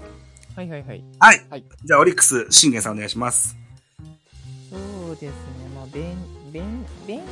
[0.57, 0.57] う。
[0.57, 1.05] はいはいはい。
[1.19, 1.47] はい。
[1.51, 3.60] はいじゃあ、オリックス、信玄さんお願いします。
[5.11, 5.33] そうですね、
[5.75, 7.23] まあ、ベン、ベン、ベン、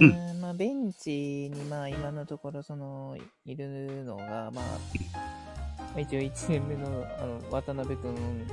[0.00, 4.62] うん、まあ、ベンチに、まあ、今のところ、その、いるのが、まあ、ま
[5.94, 8.46] あ一応1年目の、あの、渡辺くん、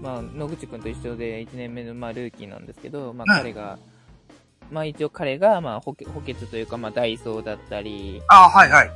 [0.00, 3.80] まあ、野口くんと一緒で1年目の、まあ、ルーキーなんですけど、まあ、はい彼が、
[4.70, 8.90] まあ、一応彼が、まあ、補欠補欠というか、まあ、ダイソーだったり、あ、はいはい。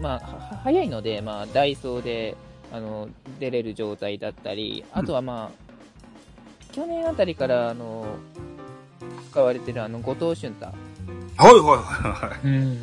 [0.00, 2.38] まあ、は早いので、まあ、ダイソーで、
[2.72, 5.62] あの、出れる状態だったり、あとはまあ、
[6.72, 8.16] 去年あたりから、あの、
[9.32, 10.66] 使われてるあの、後藤俊太。
[10.66, 10.74] はい
[11.38, 12.46] はいはいはい。
[12.46, 12.78] うん。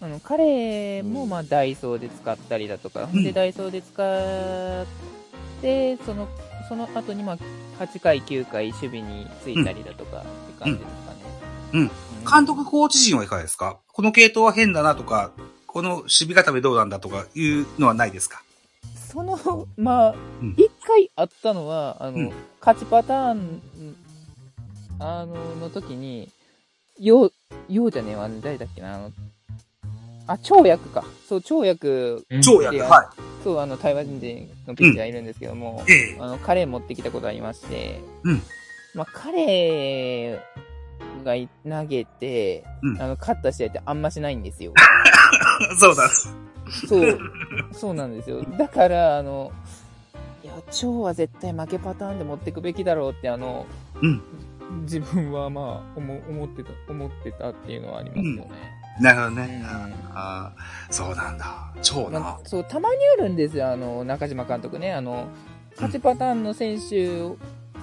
[0.00, 3.24] あの、彼も、まあ、ダイソーで使ったりだとか、うん。
[3.24, 4.86] で、ダイソーで使っ
[5.60, 6.28] て、その、
[6.68, 7.38] その後に、まあ、
[7.82, 10.28] 8回、9回、守備についたりだとか、って
[10.64, 11.18] 感じですかね。
[11.72, 11.80] うん。
[11.80, 11.90] うん。
[12.30, 13.78] 監督コーチ陣はいかがですか？
[13.92, 15.32] この系統は変だなとか、
[15.66, 18.42] この守備固めどうなんだとかいうのはないですか？
[18.94, 22.32] その、まあうん、一、回あったのは、あの、うん。
[22.60, 23.62] 勝ちパターン、
[25.00, 26.28] あの、の時に、
[26.98, 27.32] よう、
[27.68, 29.12] ようじゃねえわ、誰だっけな、あの、
[30.26, 31.04] あ、跳躍か。
[31.28, 33.12] そう、跳躍、超役、いやは
[33.44, 35.92] そう、あの、台湾人のピッチャーがいるんですけども、い。
[35.92, 38.42] ええあの、彼持ってきたことありまして、うん
[38.94, 40.40] まあ、彼
[41.24, 44.72] がい投げて、うんあの、勝った試合ってあんましないんですよ。
[45.78, 46.08] そうだ。
[46.88, 47.18] そう、
[47.72, 48.42] そうなんですよ。
[48.58, 49.52] だから、あの、
[50.42, 53.66] いや、蝶は絶対負けパターンで持ってくべきだろうって、あの、
[54.02, 54.22] うん
[54.82, 58.78] 自分はまあ、思思ってた、思ってたっていうのはありますよね。
[59.00, 59.64] なるほどうんね。
[60.12, 61.72] ああ、そうなんだ。
[61.82, 62.40] 超なまあ。
[62.44, 64.92] そう、たまにあるんですよ、あの、中島監督ね。
[64.92, 65.28] あの、
[65.76, 67.36] 勝ちパターンの選手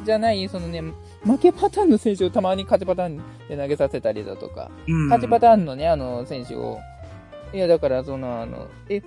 [0.03, 0.81] じゃない、そのね、
[1.23, 6.79] 負けパターンの選手をたまに勝ちパターンで投げさせたりだとか、うん勝ちパターンのね、あの、選手を、
[7.53, 9.01] いや、だから、その、あの、え、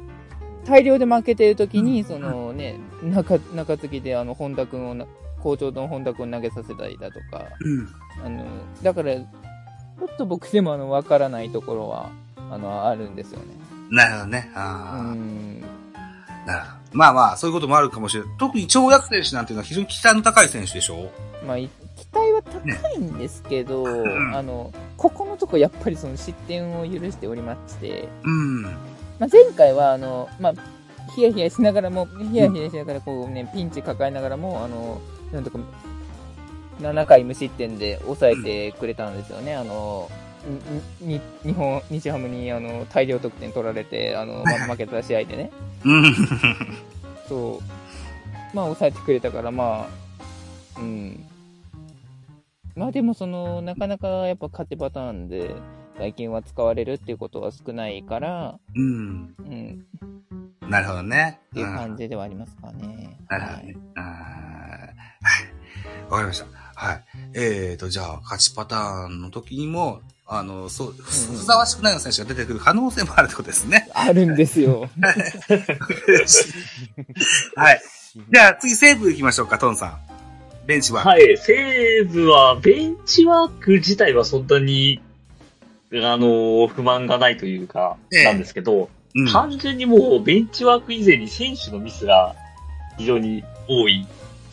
[0.64, 4.95] 大量で負けてる時に、そのね、中、中継ぎで、あの、本田君を
[5.38, 7.88] な、校長の本田君を投げさせたりだとか、うん。
[8.24, 8.44] あの、
[8.83, 12.11] だから、ちょっと僕でも、あの、わからないところは、
[12.51, 13.46] あの、あるんですよね。
[13.90, 14.51] なるほどね。
[14.55, 15.61] うああ、ん。
[15.61, 16.79] なるほど。
[16.92, 18.33] まあまあ、そういうこともあるかもしれない。
[18.38, 21.11] 特に跳躍選手なんていうのは非常に期待の高い選手でしょ？
[21.46, 28.62] まあ、い期待は高いんですけど、んあの、ここのとこやっぱりその失点を許しておりまして、うん。
[28.62, 28.70] ま
[29.22, 30.55] あ、前回は、あの、まあ、
[31.14, 35.01] ヒヤヒヤしながらも、ヒヤヒヤしながら、こうね、ピンチ抱えながらも、あの、
[35.33, 35.59] なんとか、
[36.81, 38.37] 7回無失点で抑え
[38.71, 39.55] てくれたんですよね。
[39.55, 40.11] あの、
[41.01, 45.51] にに日本、日ハムに、あの、大量得点取られて、あの、ま、 負けた試合でね。
[45.85, 46.14] うん。
[47.29, 48.57] そう。
[48.57, 49.88] まあ、抑えてくれたから、ま
[50.77, 51.25] あ、うん。
[52.77, 55.57] まあでも、その、なかなかやっぱ勝ちパターンで、
[55.99, 59.35] 最近は使われるっていうことは少ないから、うん。
[59.41, 59.85] うん、
[60.71, 61.41] なるほどね。
[61.51, 63.19] っていう感じではありますかね。
[63.29, 63.77] なるほどね。
[63.97, 64.88] あー
[65.22, 66.11] はい。
[66.11, 66.46] わかりました。
[66.74, 67.04] はい。
[67.35, 73.88] えーと、じゃあ、勝ちパターンの時にも、あの、そう、ふさわしくないような選手が出てくる可能性もあるってことですね。
[73.94, 74.90] あるんですよ。
[77.57, 77.81] はい。
[78.31, 79.98] じゃあ、次、西武行きましょうか、トンさん。
[80.66, 81.02] ベンチは。
[81.02, 85.00] はい、西武は、ベンチワーク自体はそんなに、
[85.95, 89.26] あの、不満がないというか、ええなんですけど、うん。
[89.32, 92.36] 単純にもう、ベンチワーク以前に選手のミスが
[92.99, 94.07] 非常に多い。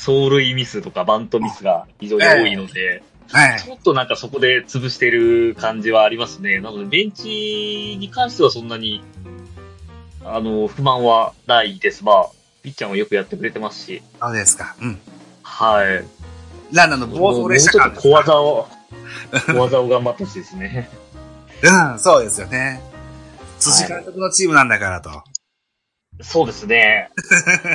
[0.05, 3.01] 走塁ミスとかバントミスが非常に多いので、
[3.31, 3.59] はい。
[3.59, 6.59] ちょっとなんかそこで潰してる感じはありますね。
[6.59, 9.03] なので、ベンチに関してはそんなに、
[10.23, 12.03] あの、不満はないです。
[12.03, 12.29] まあ、
[12.61, 14.75] ピッチャーもよくやってくれてますし、そうですか。
[14.79, 14.99] うん。
[15.41, 16.05] はい。
[16.75, 18.67] ランナーの暴走もうもうちょっと小技を、
[19.47, 20.89] 小技を頑張ってほしいですね。
[21.63, 22.81] うん、そうですよね。
[23.59, 25.23] 辻監督のチームなんだからと。
[26.21, 27.09] そうですね。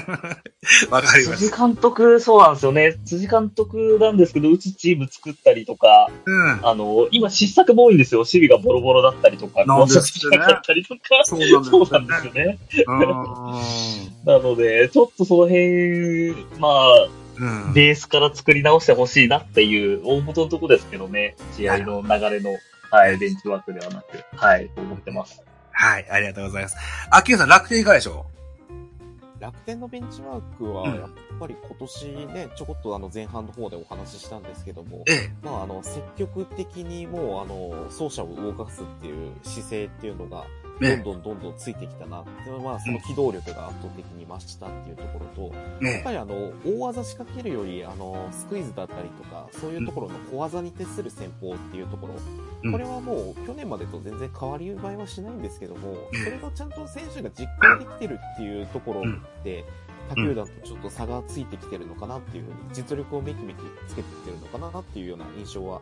[0.90, 1.38] わかります。
[1.38, 2.94] 辻監督、そうなんですよね。
[3.04, 6.66] 辻監督なんですけど、うちチーム作ったりとか、うん。
[6.66, 8.20] あの、今失策も多いんですよ。
[8.20, 11.00] 守備がボロボロだったりとか、なんですねなかったりとか。
[11.24, 12.58] そうなんですよね。
[14.24, 17.66] なので、ちょっとその辺、まあ、うん。
[17.66, 17.72] うん。
[17.72, 21.36] ベースから作り直してほしいなっていう、大元のとこですけどね。
[21.56, 22.50] 試合の流れの、
[22.90, 25.42] はい、ベンチワークではなく、はい、と思ってます。
[25.80, 26.76] はい、ありがとうございます。
[27.10, 28.26] あ、キヨさん、楽天いかがでしょ
[29.38, 31.08] 楽天のベンチワークは、うんやっ
[31.40, 35.30] ぱり今年ね、ちょこっとあの前半の方でお話ししたんですけどもう、ええ。
[35.42, 40.44] まああの、積極的にもうあの、走者を動かすっていう姿勢っていうのが、
[40.80, 42.30] どんねどんどんどんついてきたなって、
[42.62, 52.14] まあその機動力が圧倒的に増したっていうところと、やっねぱりあの、大技仕掛けるより、あの、スクイズだったりとか、そういうところの小技に徹する戦法っていうところ、
[52.64, 52.72] うん。
[52.72, 56.24] これはもう去年までと全然変わり映えはしないんですけども、うん。
[56.24, 59.02] それがちゃんと選手が実行できてるっていうところ
[59.44, 59.64] で、
[60.08, 65.80] 他球団とちょっと差がついてきてるのかなっていうふうに、実力をめきめきつけてきてるのかなっていうような印象は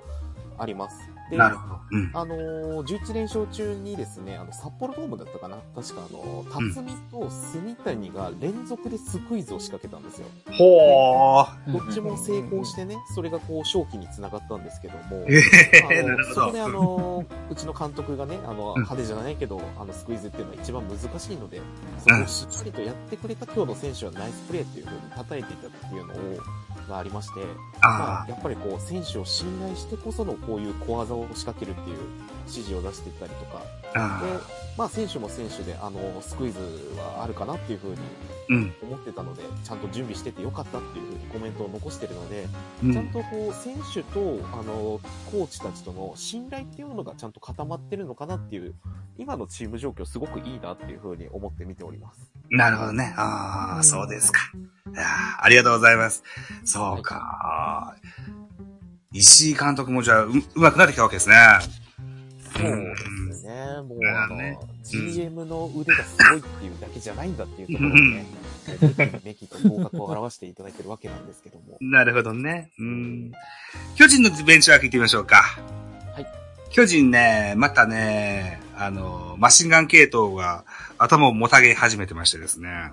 [0.58, 1.10] あります。
[1.30, 1.80] で、なるほど。
[1.90, 2.10] うん。
[2.14, 5.58] あのー、11連勝中にですね、あの、札幌ドームだったかな？
[5.74, 10.26] 確かあの、辰巳と蝉谷が連続でスクイズを仕掛けたんですよ。
[10.56, 11.72] ほー。
[11.72, 15.42] どっちも成功してね、それがこう、勝機につながったんですけども、え
[15.74, 16.34] えあのなるほど。
[16.34, 21.60] そこであの、うちの監督がね、あの、うん派手じゃないけど、あの、スクイズっていうのは一番難しいので、
[21.98, 26.16] そこをしっかりとやってくれた今日の選手はナイスプレーっていう風に叩いていたっていうのを、
[26.88, 27.40] がありまして、
[27.80, 31.96] まああ、やっぱりこう、選手を信頼してこそのこういう小技を仕掛けるっていう
[32.46, 33.62] 指示を出していったりとか、
[33.92, 33.98] で、
[34.76, 36.58] まあ、選手も選手で、あの、スクイズ
[36.96, 37.96] はあるかなっていう風に
[38.50, 38.74] うん。
[38.82, 42.46] 思ってたので、ちゃんと準備しててよかったっていう風にコメントを残してるので、
[42.82, 42.92] うん。
[42.92, 44.20] ちゃんとこう、選手と、
[44.52, 48.74] あの、コーチたちとの信頼っていうのがちゃんと固まってるのかなっていう、
[49.18, 52.30] 今のチーム状況すごくいいなっていう風に思って見ております。
[52.50, 53.12] なるほどね。
[53.16, 54.40] ああ、そうですか。
[54.94, 56.22] いやーありがとうございます。
[56.64, 57.94] そうか。
[59.12, 61.36] 石井監督もじゃあ、う、うまくなってきたわけですね。
[62.56, 63.52] そうですね。
[63.82, 68.26] もう、あの、ね GM の腕がすごいっていうだけじゃないんだっていうところをね、
[68.96, 71.76] めきめきと合格を表していただいてるわけなんですけども。
[71.80, 72.70] なるほどね。
[72.78, 73.32] うん。
[73.96, 75.42] 巨人のベンチワーク行ってみましょうか。
[76.14, 76.26] はい。
[76.70, 80.64] 巨人ね、またね、あの、マシンガン系統が
[80.96, 82.92] 頭をもたげ始めてましてですね。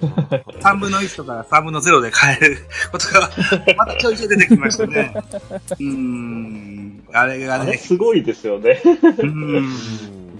[0.00, 2.58] 3分の1とか3分の0で変える
[2.90, 3.30] ことが、
[3.76, 5.14] またちょいちょい出てきましたね。
[5.14, 7.04] うーん。
[7.12, 8.80] あれがね、すごいですよね。
[8.84, 9.56] うーん。
[9.56, 9.70] うん、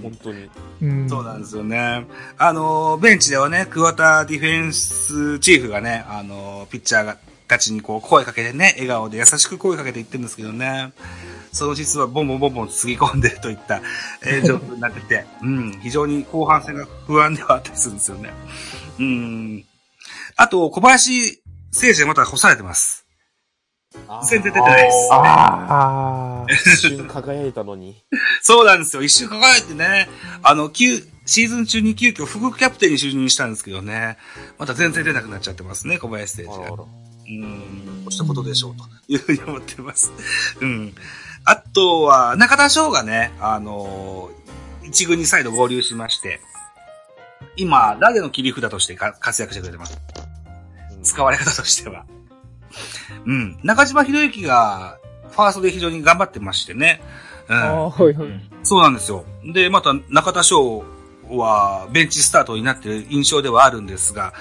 [0.03, 0.51] 本当に。
[0.83, 2.07] うんそうなんですよね。
[2.37, 10.93] あの、ベンチではね、桑田ディフェンスチーフがね、あの、ピッチャーがたちにこう声かけてね、笑顔で優しく声かけて言ってるんですけどね。
[11.53, 13.81] その実はボンボンボンボンつぎ込んでるといった、
[14.27, 18.31] えー状況になってきて、うん、非常に後半戦が不安ではあったりするんですよね。
[18.99, 19.65] うん。
[20.37, 21.43] あと、小林
[21.75, 23.07] 誠司がまた干されてます。
[24.29, 25.09] 全然出てないです。
[25.13, 26.47] ああ。
[26.51, 27.97] 一瞬輝いたのに。
[28.43, 29.03] そうなんですよ。
[29.03, 30.09] 一瞬輝いてね、
[30.43, 34.19] あの、急、シーズン中に急遽副キャプテンに就任したんですけどね、
[34.59, 36.57] また全然出なくなっちゃってますね、小林選手が。
[36.57, 40.13] うん、こうしたことでしょう、というふうに思ってます。
[40.61, 40.95] うん。
[41.45, 44.45] あとは、中田翔がね、あのー
[44.85, 46.41] 一軍に再度合流しまして、
[47.57, 49.99] 今、ラデの切り札としてか活躍してくれてます。
[50.19, 50.25] うん
[51.05, 52.07] 使われ方としては。
[53.27, 53.59] うん。
[53.63, 54.97] 中島博之が、
[55.33, 57.03] ファーストで非常に頑張ってましてね。
[57.47, 57.57] うん。
[57.57, 58.29] ああ、はいはい。
[58.63, 59.27] そうなんですよ。
[59.45, 60.83] で、また中田翔
[61.29, 64.33] はベンチスタートになっている印象ではあるんですが、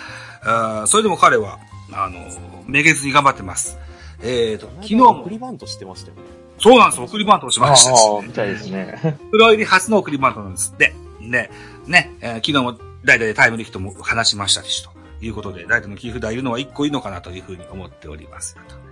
[0.41, 1.59] あーそれでも彼は、
[1.91, 2.20] あの、
[2.66, 3.78] めげずに頑張ってます。
[4.22, 6.22] えーと、昨日送も、りバントしてましたよね。
[6.59, 7.07] そうなんですよ。
[7.07, 9.18] 送りバントをしましたし、ああ、みたいですね。
[9.32, 10.95] プロ入り初の送りバントなんですって。
[11.20, 11.51] で、
[11.88, 14.91] ね、えー昨日も代打でタイムリーヒットも話しましたし、と
[15.21, 18.55] いうことで、代打の切り札いるのは1個いいのかなというふうに思っております。
[18.67, 18.83] と。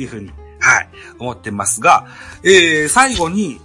[0.00, 0.88] いうふうに、はい、
[1.18, 2.06] 思ってますが、
[2.42, 3.60] えー、最後に、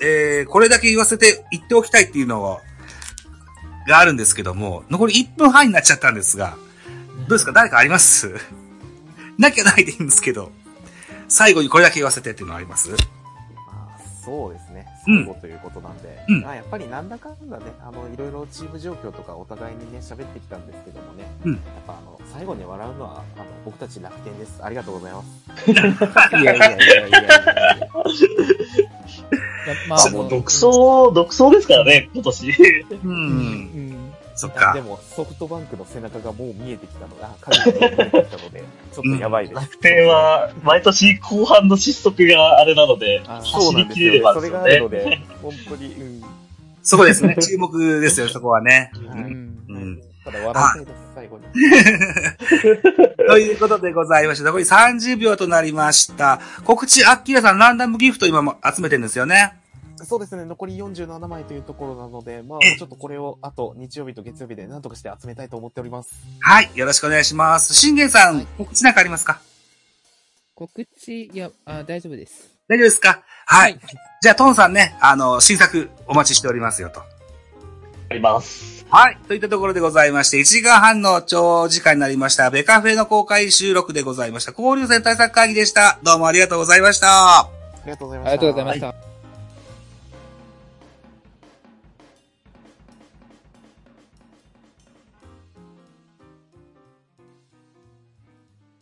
[0.00, 2.60] えー、これだけ言わせて言っておきたいっていうのが、
[3.88, 6.56] があるんですけども、残り1分半になっちゃったんですが、
[7.28, 7.52] どうですか？
[7.52, 8.34] 誰かあります？
[9.38, 10.50] なきゃないでいいんですけど、
[11.28, 12.90] 最後にこれだけ言わせてっていうのはあります、
[14.26, 14.86] そうですね。
[15.06, 16.18] うん最後ということなんで。
[16.28, 21.30] うんまあ、やっぱりなんだかんだね、あの、いろいろチーム状況とかお互いにね、喋ってきたんですけどもね。
[21.44, 24.58] うんやっぱあの、最後に笑うのは、あの、僕たち楽天です。
[24.64, 25.70] ありがとうございます。
[26.42, 27.30] いやいやいやいやいやいや。
[29.88, 30.62] まあ、あ、もう独走、
[31.12, 32.50] 独走ですからね、今年。
[32.50, 32.54] う。
[33.04, 33.55] うんん。
[34.36, 34.82] そっかで。
[34.82, 39.60] も、ソフトバンクの背中がもう見えてきたのが、影が見えてきたので、 ちょっとやばいです。
[39.60, 44.40] 楽天は、毎年後半の失速があれなので、あそう走りなんですよ、切れればね。
[44.40, 44.98] それがあるのね。
[44.98, 46.22] で、 本当に、うん。
[46.82, 47.36] そこですね。
[47.40, 48.90] 注目ですよ、そこはね。
[49.08, 50.00] はいうんうん。
[50.24, 51.44] ただ笑いたいです、最後に。
[53.28, 56.40] ということでございまして、残り30秒となりました。
[56.64, 59.54] 告知、アッキーラさん、ランダムギフト今も集めてるんですよね。
[60.06, 66.14] そうですね、残り47枚というところなので、まあ、えちょっとこれを、あと、日曜日と月曜日で何とかして集めたいと思っております。
[66.40, 66.70] はい。
[66.74, 67.74] よろしくお願いします。
[67.74, 69.40] 信玄さん、告知なんかありますか？
[70.54, 72.48] 告知、いや、あ大丈夫です。
[72.68, 73.22] 大丈夫ですか？
[73.46, 73.78] はい。
[74.22, 77.00] じゃあ、トンさんね、あの、新作お待ちしておりますよと。
[78.08, 78.86] あります。
[78.88, 79.18] はい。
[79.26, 84.52] といったところでございまして、1時間半の長時間になりました、ベカフェの公開収録でございました。
[84.52, 85.98] 交流戦対策会議でした。
[86.04, 87.40] どうもありがとうございました。
[87.40, 87.50] あ
[87.84, 88.30] りがとうございました。
[88.30, 89.05] ありがとうございました。